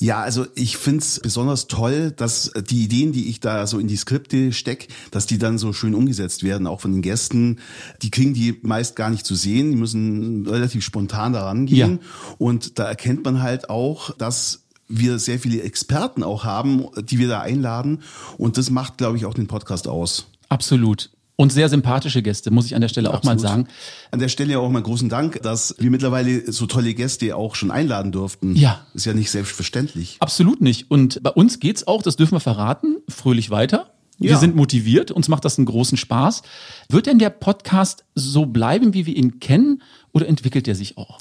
Ja, 0.01 0.19
also 0.21 0.47
ich 0.55 0.77
find's 0.77 1.19
besonders 1.19 1.67
toll, 1.67 2.11
dass 2.11 2.51
die 2.69 2.85
Ideen, 2.85 3.11
die 3.11 3.29
ich 3.29 3.39
da 3.39 3.67
so 3.67 3.77
in 3.77 3.87
die 3.87 3.97
Skripte 3.97 4.51
steck, 4.51 4.87
dass 5.11 5.27
die 5.27 5.37
dann 5.37 5.59
so 5.59 5.73
schön 5.73 5.93
umgesetzt 5.93 6.41
werden, 6.41 6.65
auch 6.65 6.81
von 6.81 6.91
den 6.91 7.03
Gästen. 7.03 7.59
Die 8.01 8.09
kriegen 8.09 8.33
die 8.33 8.57
meist 8.63 8.95
gar 8.95 9.11
nicht 9.11 9.27
zu 9.27 9.35
sehen, 9.35 9.69
die 9.69 9.77
müssen 9.77 10.47
relativ 10.47 10.83
spontan 10.83 11.33
daran 11.33 11.67
gehen. 11.67 11.99
Ja. 12.01 12.35
Und 12.39 12.79
da 12.79 12.85
erkennt 12.85 13.23
man 13.23 13.43
halt 13.43 13.69
auch, 13.69 14.09
dass 14.17 14.63
wir 14.87 15.19
sehr 15.19 15.37
viele 15.37 15.61
Experten 15.61 16.23
auch 16.23 16.45
haben, 16.45 16.87
die 17.03 17.19
wir 17.19 17.27
da 17.27 17.41
einladen. 17.41 18.01
Und 18.39 18.57
das 18.57 18.71
macht, 18.71 18.97
glaube 18.97 19.17
ich, 19.17 19.25
auch 19.25 19.35
den 19.35 19.45
Podcast 19.45 19.87
aus. 19.87 20.25
Absolut. 20.49 21.11
Und 21.37 21.51
sehr 21.51 21.69
sympathische 21.69 22.21
Gäste, 22.21 22.51
muss 22.51 22.65
ich 22.65 22.75
an 22.75 22.81
der 22.81 22.89
Stelle 22.89 23.09
Absolut. 23.09 23.39
auch 23.39 23.43
mal 23.43 23.49
sagen. 23.49 23.67
An 24.11 24.19
der 24.19 24.27
Stelle 24.27 24.59
auch 24.59 24.69
mal 24.69 24.81
großen 24.81 25.09
Dank, 25.09 25.41
dass 25.41 25.75
wir 25.79 25.89
mittlerweile 25.89 26.51
so 26.51 26.67
tolle 26.67 26.93
Gäste 26.93 27.35
auch 27.35 27.55
schon 27.55 27.71
einladen 27.71 28.11
durften. 28.11 28.55
Ja. 28.55 28.85
Ist 28.93 29.05
ja 29.05 29.13
nicht 29.13 29.31
selbstverständlich. 29.31 30.17
Absolut 30.19 30.61
nicht. 30.61 30.91
Und 30.91 31.23
bei 31.23 31.31
uns 31.31 31.59
geht's 31.59 31.87
auch, 31.87 32.03
das 32.03 32.15
dürfen 32.15 32.35
wir 32.35 32.41
verraten, 32.41 32.97
fröhlich 33.09 33.49
weiter. 33.49 33.91
Wir 34.19 34.31
ja. 34.31 34.37
sind 34.37 34.55
motiviert, 34.55 35.09
uns 35.09 35.29
macht 35.29 35.43
das 35.45 35.57
einen 35.57 35.65
großen 35.65 35.97
Spaß. 35.97 36.43
Wird 36.89 37.07
denn 37.07 37.17
der 37.17 37.31
Podcast 37.31 38.05
so 38.13 38.45
bleiben, 38.45 38.93
wie 38.93 39.07
wir 39.07 39.15
ihn 39.15 39.39
kennen, 39.39 39.81
oder 40.11 40.27
entwickelt 40.27 40.67
er 40.67 40.75
sich 40.75 40.97
auch? 40.97 41.19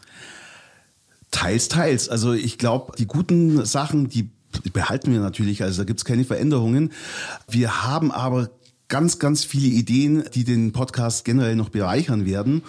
Teils, 1.30 1.68
teils. 1.68 2.10
Also 2.10 2.34
ich 2.34 2.58
glaube, 2.58 2.92
die 2.98 3.06
guten 3.06 3.64
Sachen, 3.64 4.08
die 4.08 4.28
behalten 4.72 5.12
wir 5.12 5.20
natürlich, 5.20 5.62
also 5.62 5.80
da 5.80 5.84
gibt's 5.86 6.04
keine 6.04 6.24
Veränderungen. 6.24 6.92
Wir 7.48 7.84
haben 7.84 8.10
aber 8.10 8.50
ganz, 8.90 9.18
ganz 9.18 9.44
viele 9.44 9.68
Ideen, 9.68 10.24
die 10.34 10.44
den 10.44 10.72
Podcast 10.72 11.24
generell 11.24 11.56
noch 11.56 11.70
bereichern 11.70 12.26
werden. 12.26 12.62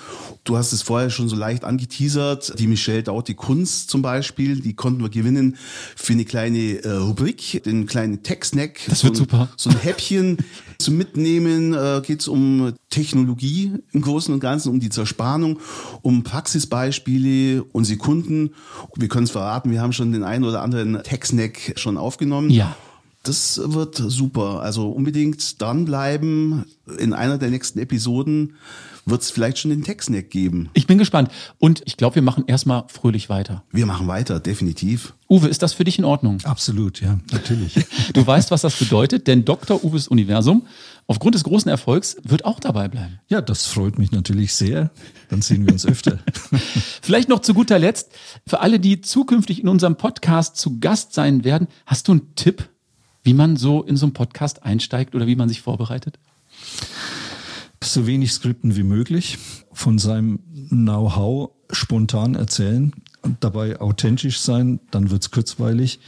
Du 0.46 0.56
hast 0.56 0.72
es 0.72 0.84
vorher 0.84 1.10
schon 1.10 1.28
so 1.28 1.36
leicht 1.36 1.66
angeteasert. 1.66 2.58
Die 2.60 2.68
Michelle 2.68 3.04
Daut, 3.04 3.28
die 3.28 3.34
Kunst 3.34 3.90
zum 3.90 4.02
Beispiel, 4.02 4.62
die 4.62 4.74
konnten 4.74 5.02
wir 5.02 5.10
gewinnen 5.10 5.58
für 5.96 6.14
eine 6.14 6.24
kleine 6.24 6.84
äh, 6.84 6.92
Rubrik, 6.92 7.64
den 7.66 7.88
kleinen 7.88 8.24
Tech-Snack. 8.24 8.80
Das 8.88 9.04
wird 9.04 9.18
so 9.18 9.24
ein, 9.24 9.30
super. 9.30 9.50
So 9.58 9.70
ein 9.72 9.80
Häppchen 9.80 10.38
zum 10.78 10.96
Mitnehmen 10.96 11.74
äh, 11.74 12.02
geht 12.06 12.22
es 12.22 12.28
um 12.28 12.74
Technologie 12.90 13.74
im 13.92 14.02
Großen 14.02 14.34
und 14.34 14.40
Ganzen, 14.40 14.70
um 14.70 14.80
die 14.80 14.90
Zerspannung, 14.90 15.60
um 16.04 16.24
Praxisbeispiele 16.24 17.64
und 17.64 17.86
Sekunden. 17.86 18.52
Wir 18.96 19.08
können 19.08 19.26
es 19.26 19.32
verraten, 19.32 19.72
wir 19.72 19.82
haben 19.82 19.94
schon 19.94 20.12
den 20.12 20.24
einen 20.24 20.44
oder 20.44 20.62
anderen 20.62 21.02
Tech-Snack 21.02 21.74
schon 21.78 21.98
aufgenommen. 21.98 22.52
Ja. 22.52 22.76
Das 23.24 23.62
wird 23.64 23.96
super. 23.96 24.62
Also 24.62 24.90
unbedingt 24.90 25.62
dranbleiben. 25.62 26.66
In 26.98 27.14
einer 27.14 27.38
der 27.38 27.50
nächsten 27.50 27.80
Episoden 27.80 28.56
wird 29.06 29.22
es 29.22 29.32
vielleicht 29.32 29.60
schon 29.60 29.72
den 29.72 29.84
Textneck 29.84 30.30
geben. 30.30 30.70
Ich 30.74 30.88
bin 30.88 30.98
gespannt. 30.98 31.30
Und 31.60 31.82
ich 31.86 31.98
glaube, 31.98 32.16
wir 32.16 32.22
machen 32.22 32.46
erstmal 32.48 32.86
fröhlich 32.88 33.30
weiter. 33.30 33.64
Wir 33.72 33.86
machen 33.86 34.08
weiter, 34.08 34.40
definitiv. 34.40 35.14
Uwe, 35.30 35.48
ist 35.48 35.62
das 35.62 35.74
für 35.74 35.84
dich 35.84 35.98
in 35.98 36.06
Ordnung? 36.06 36.40
Absolut, 36.44 37.02
ja, 37.02 37.20
natürlich. 37.32 37.76
du 38.14 38.26
weißt, 38.26 38.52
was 38.52 38.62
das 38.62 38.76
bedeutet, 38.76 39.28
denn 39.28 39.46
Dr. 39.46 39.84
Uwes 39.84 40.08
Universum 40.08 40.68
aufgrund 41.08 41.36
des 41.36 41.44
großen 41.44 41.70
Erfolgs 41.70 42.18
wird 42.24 42.46
auch 42.46 42.60
dabei 42.60 42.88
bleiben. 42.88 43.20
Ja, 43.28 43.42
das 43.42 43.66
freut 43.66 43.98
mich 43.98 44.12
natürlich 44.12 44.54
sehr. 44.54 44.92
Dann 45.30 45.42
sehen 45.42 45.66
wir 45.66 45.74
uns 45.74 45.86
öfter. 45.86 46.20
Vielleicht 47.02 47.30
noch 47.30 47.40
zu 47.40 47.54
guter 47.54 47.80
Letzt, 47.80 48.12
für 48.48 48.60
alle, 48.60 48.80
die 48.80 49.02
zukünftig 49.02 49.62
in 49.62 49.68
unserem 49.68 49.96
Podcast 49.96 50.58
zu 50.58 50.80
Gast 50.80 51.14
sein 51.14 51.44
werden, 51.44 51.68
hast 51.86 52.08
du 52.08 52.14
einen 52.14 52.36
Tipp 52.36 52.70
wie 53.24 53.34
man 53.34 53.58
so 53.58 53.84
in 53.84 53.98
so 53.98 54.06
einen 54.06 54.14
Podcast 54.14 54.64
einsteigt 54.64 55.16
oder 55.16 55.28
wie 55.28 55.36
man 55.36 55.50
sich 55.50 55.62
vorbereitet? 55.62 56.20
So 57.84 58.08
wenig 58.08 58.32
Skripten 58.32 58.76
wie 58.76 58.84
möglich, 58.84 59.38
von 59.72 59.98
seinem 59.98 60.40
Know-how 60.70 61.52
spontan 61.72 62.36
erzählen 62.36 62.94
und 63.22 63.44
dabei 63.44 63.80
authentisch 63.80 64.40
sein, 64.40 64.80
dann 64.92 65.12
wird 65.12 65.24
es 65.24 65.32
kurzweilig 65.32 66.00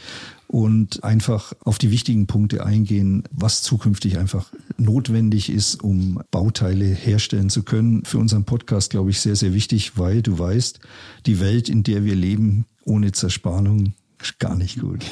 und 0.46 1.02
einfach 1.02 1.52
auf 1.64 1.78
die 1.78 1.90
wichtigen 1.90 2.26
Punkte 2.26 2.64
eingehen, 2.64 3.24
was 3.32 3.62
zukünftig 3.62 4.18
einfach 4.18 4.52
notwendig 4.76 5.50
ist, 5.50 5.82
um 5.82 6.20
Bauteile 6.30 6.84
herstellen 6.84 7.50
zu 7.50 7.62
können. 7.62 8.04
Für 8.04 8.18
unseren 8.18 8.44
Podcast, 8.44 8.90
glaube 8.90 9.10
ich, 9.10 9.20
sehr, 9.20 9.36
sehr 9.36 9.54
wichtig, 9.54 9.98
weil 9.98 10.22
du 10.22 10.38
weißt, 10.38 10.80
die 11.26 11.40
Welt, 11.40 11.68
in 11.68 11.82
der 11.82 12.04
wir 12.04 12.14
leben, 12.14 12.66
ohne 12.84 13.12
Zerspannung, 13.12 13.94
ist 14.22 14.38
gar 14.38 14.54
nicht 14.54 14.80
gut. 14.80 15.04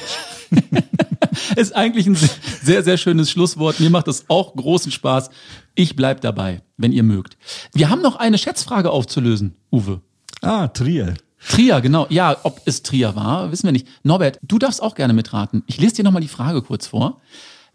ist 1.55 1.75
eigentlich 1.75 2.07
ein 2.07 2.17
sehr, 2.61 2.83
sehr 2.83 2.97
schönes 2.97 3.31
Schlusswort. 3.31 3.79
Mir 3.79 3.89
macht 3.89 4.07
das 4.07 4.25
auch 4.29 4.55
großen 4.55 4.91
Spaß. 4.91 5.29
Ich 5.75 5.95
bleib 5.95 6.21
dabei, 6.21 6.61
wenn 6.77 6.91
ihr 6.91 7.03
mögt. 7.03 7.37
Wir 7.73 7.89
haben 7.89 8.01
noch 8.01 8.15
eine 8.15 8.37
Schätzfrage 8.37 8.91
aufzulösen, 8.91 9.55
Uwe. 9.71 10.01
Ah, 10.41 10.67
Trier. 10.67 11.15
Trier, 11.49 11.81
genau. 11.81 12.07
Ja, 12.09 12.37
ob 12.43 12.61
es 12.65 12.83
Trier 12.83 13.15
war, 13.15 13.51
wissen 13.51 13.65
wir 13.65 13.71
nicht. 13.71 13.87
Norbert, 14.03 14.39
du 14.41 14.59
darfst 14.59 14.81
auch 14.81 14.95
gerne 14.95 15.13
mitraten. 15.13 15.63
Ich 15.67 15.79
lese 15.79 15.95
dir 15.95 16.03
nochmal 16.03 16.21
die 16.21 16.27
Frage 16.27 16.61
kurz 16.61 16.87
vor. 16.87 17.21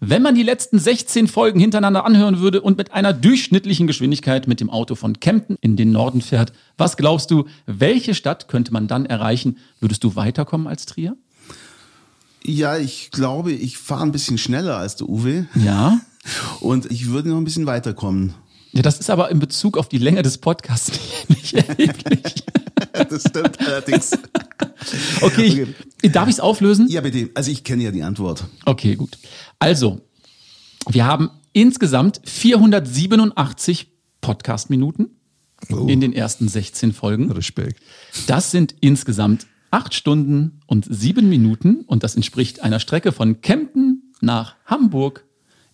Wenn 0.00 0.22
man 0.22 0.36
die 0.36 0.44
letzten 0.44 0.78
16 0.78 1.26
Folgen 1.26 1.58
hintereinander 1.58 2.04
anhören 2.04 2.38
würde 2.38 2.60
und 2.60 2.78
mit 2.78 2.92
einer 2.92 3.12
durchschnittlichen 3.12 3.88
Geschwindigkeit 3.88 4.46
mit 4.46 4.60
dem 4.60 4.70
Auto 4.70 4.94
von 4.94 5.18
Kempten 5.18 5.56
in 5.60 5.74
den 5.74 5.90
Norden 5.90 6.22
fährt, 6.22 6.52
was 6.76 6.96
glaubst 6.96 7.32
du, 7.32 7.46
welche 7.66 8.14
Stadt 8.14 8.46
könnte 8.46 8.72
man 8.72 8.86
dann 8.86 9.06
erreichen? 9.06 9.58
Würdest 9.80 10.04
du 10.04 10.14
weiterkommen 10.14 10.68
als 10.68 10.86
Trier? 10.86 11.16
Ja, 12.44 12.76
ich 12.76 13.10
glaube, 13.10 13.52
ich 13.52 13.78
fahre 13.78 14.02
ein 14.02 14.12
bisschen 14.12 14.38
schneller 14.38 14.76
als 14.76 14.96
der 14.96 15.08
Uwe. 15.08 15.46
Ja. 15.54 16.00
Und 16.60 16.90
ich 16.90 17.08
würde 17.08 17.30
noch 17.30 17.38
ein 17.38 17.44
bisschen 17.44 17.66
weiterkommen. 17.66 18.34
Ja, 18.72 18.82
das 18.82 19.00
ist 19.00 19.10
aber 19.10 19.30
in 19.30 19.38
Bezug 19.38 19.78
auf 19.78 19.88
die 19.88 19.98
Länge 19.98 20.22
des 20.22 20.38
Podcasts 20.38 20.92
nicht 21.28 21.54
erheblich. 21.54 22.44
das 22.92 23.22
stimmt 23.22 23.58
allerdings. 23.60 24.12
Okay, 25.20 25.42
ich, 25.42 25.62
okay. 25.62 26.08
darf 26.10 26.28
ich 26.28 26.34
es 26.34 26.40
auflösen? 26.40 26.88
Ja, 26.88 27.00
bitte. 27.00 27.30
Also 27.34 27.50
ich 27.50 27.64
kenne 27.64 27.84
ja 27.84 27.90
die 27.90 28.02
Antwort. 28.02 28.44
Okay, 28.66 28.94
gut. 28.94 29.18
Also, 29.58 30.00
wir 30.88 31.06
haben 31.06 31.30
insgesamt 31.52 32.20
487 32.24 33.90
Podcast-Minuten 34.20 35.10
oh. 35.72 35.86
in 35.86 36.00
den 36.00 36.12
ersten 36.12 36.48
16 36.48 36.92
Folgen. 36.92 37.30
Respekt. 37.32 37.80
Das 38.26 38.50
sind 38.50 38.74
insgesamt 38.80 39.46
acht 39.70 39.94
Stunden 39.94 40.60
und 40.66 40.86
sieben 40.88 41.28
Minuten 41.28 41.82
und 41.86 42.02
das 42.02 42.16
entspricht 42.16 42.62
einer 42.62 42.80
Strecke 42.80 43.12
von 43.12 43.40
Kempten 43.40 44.12
nach 44.20 44.56
Hamburg 44.66 45.24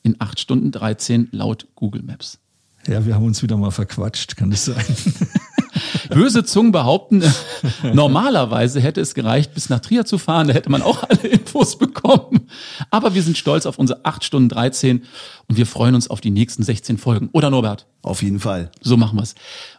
in 0.03 0.17
acht 0.19 0.39
Stunden 0.41 0.71
13 0.71 1.29
laut 1.33 1.67
Google 1.75 2.03
Maps. 2.03 2.39
Ja, 2.87 3.07
wir 3.07 3.15
haben 3.15 3.25
uns 3.25 3.43
wieder 3.43 3.57
mal 3.57 3.71
verquatscht, 3.71 4.37
kann 4.37 4.51
das 4.51 4.67
sein? 4.67 4.85
Böse 6.11 6.45
Zungen 6.45 6.71
behaupten, 6.71 7.23
normalerweise 7.95 8.81
hätte 8.81 9.01
es 9.01 9.15
gereicht, 9.15 9.55
bis 9.55 9.71
nach 9.71 9.81
Trier 9.81 10.05
zu 10.05 10.19
fahren, 10.19 10.49
da 10.49 10.55
hätte 10.55 10.71
man 10.71 10.83
auch 10.83 11.03
alle 11.03 11.29
Infos 11.29 11.79
bekommen. 11.79 12.49
Aber 12.91 13.15
wir 13.15 13.23
sind 13.23 13.39
stolz 13.39 13.65
auf 13.65 13.79
unsere 13.79 14.05
8 14.05 14.23
Stunden 14.23 14.49
13 14.51 15.03
und 15.49 15.57
wir 15.57 15.67
freuen 15.67 15.95
uns 15.95 16.09
auf 16.09 16.21
die 16.21 16.31
nächsten 16.31 16.63
16 16.63 16.99
Folgen. 16.99 17.31
Oder 17.33 17.51
Norbert? 17.51 17.87
Auf 18.03 18.23
jeden 18.23 18.41
Fall. 18.41 18.71
So 18.83 18.97
machen 18.97 19.19
wir 19.19 19.23
es. 19.23 19.35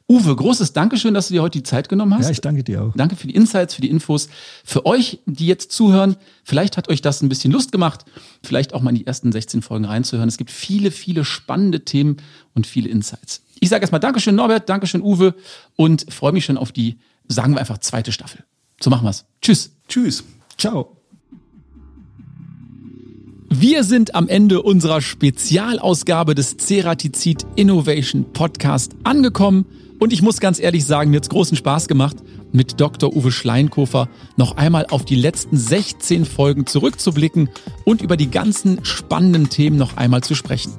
Uwe, 0.08 0.36
großes 0.36 0.74
Dankeschön, 0.74 1.16
dass 1.16 1.30
du 1.30 1.34
dir 1.34 1.42
heute 1.42 1.58
die 1.58 1.64
Zeit 1.64 1.90
genommen 1.90 2.14
hast. 2.14 2.26
Ja, 2.26 2.32
ich 2.32 2.42
danke 2.42 2.64
dir 2.64 2.84
auch. 2.84 2.94
Danke 2.96 3.16
für 3.16 3.26
die 3.26 3.34
Insights, 3.34 3.74
für 3.74 3.82
die 3.82 3.90
Infos. 3.90 4.30
Für 4.64 4.86
euch, 4.86 5.20
die 5.26 5.48
jetzt 5.48 5.72
zuhören, 5.72 6.16
vielleicht 6.44 6.78
hat 6.78 6.90
euch 6.90 7.02
das 7.02 7.24
ein 7.24 7.30
bisschen 7.30 7.52
Lust 7.52 7.72
gemacht, 7.72 8.06
vielleicht 8.44 8.74
auch 8.76 8.82
mal 8.82 8.92
in 8.92 8.98
die 8.98 9.08
ersten 9.08 9.32
16 9.32 9.64
Folgen 9.64 9.86
reinzuhören. 9.86 10.30
Es 10.30 10.38
gibt 10.38 10.52
viele, 10.52 10.92
viele 10.92 11.26
spannende 11.26 11.86
Themen 11.86 12.18
und 12.54 12.68
viele 12.68 12.90
Insights. 12.90 13.42
Ich 13.60 13.70
sage 13.70 13.82
erstmal 13.82 14.00
Dankeschön, 14.00 14.36
Norbert, 14.36 14.70
Dankeschön, 14.70 15.02
Uwe 15.02 15.34
und 15.76 16.06
freue 16.14 16.34
mich 16.34 16.46
schon 16.46 16.58
auf 16.58 16.72
die, 16.72 17.00
sagen 17.28 17.54
wir 17.54 17.60
einfach, 17.60 17.80
zweite 17.80 18.12
Staffel. 18.12 18.44
So 18.80 18.92
machen 18.92 19.06
wir's. 19.06 19.26
Tschüss. 19.42 19.72
Tschüss. 19.88 20.24
Ciao. 20.58 20.96
Wir 23.68 23.84
sind 23.84 24.14
am 24.14 24.28
Ende 24.28 24.62
unserer 24.62 25.02
Spezialausgabe 25.02 26.36
des 26.36 26.56
Ceratizid 26.56 27.48
Innovation 27.56 28.32
Podcast 28.32 28.92
angekommen. 29.04 29.66
Und 30.00 30.14
ich 30.14 30.22
muss 30.22 30.40
ganz 30.40 30.60
ehrlich 30.60 30.86
sagen, 30.86 31.10
mir 31.10 31.18
hat 31.18 31.24
es 31.24 31.30
großen 31.30 31.58
Spaß 31.58 31.88
gemacht, 31.88 32.18
mit 32.52 32.80
Dr. 32.80 33.16
Uwe 33.16 33.32
Schleinkofer 33.32 34.08
noch 34.38 34.56
einmal 34.58 34.86
auf 34.92 35.04
die 35.04 35.16
letzten 35.16 35.58
16 35.58 36.26
Folgen 36.26 36.68
zurückzublicken 36.68 37.50
und 37.86 38.04
über 38.04 38.18
die 38.18 38.30
ganzen 38.30 38.86
spannenden 38.86 39.50
Themen 39.50 39.78
noch 39.78 39.98
einmal 39.98 40.22
zu 40.22 40.36
sprechen. 40.36 40.74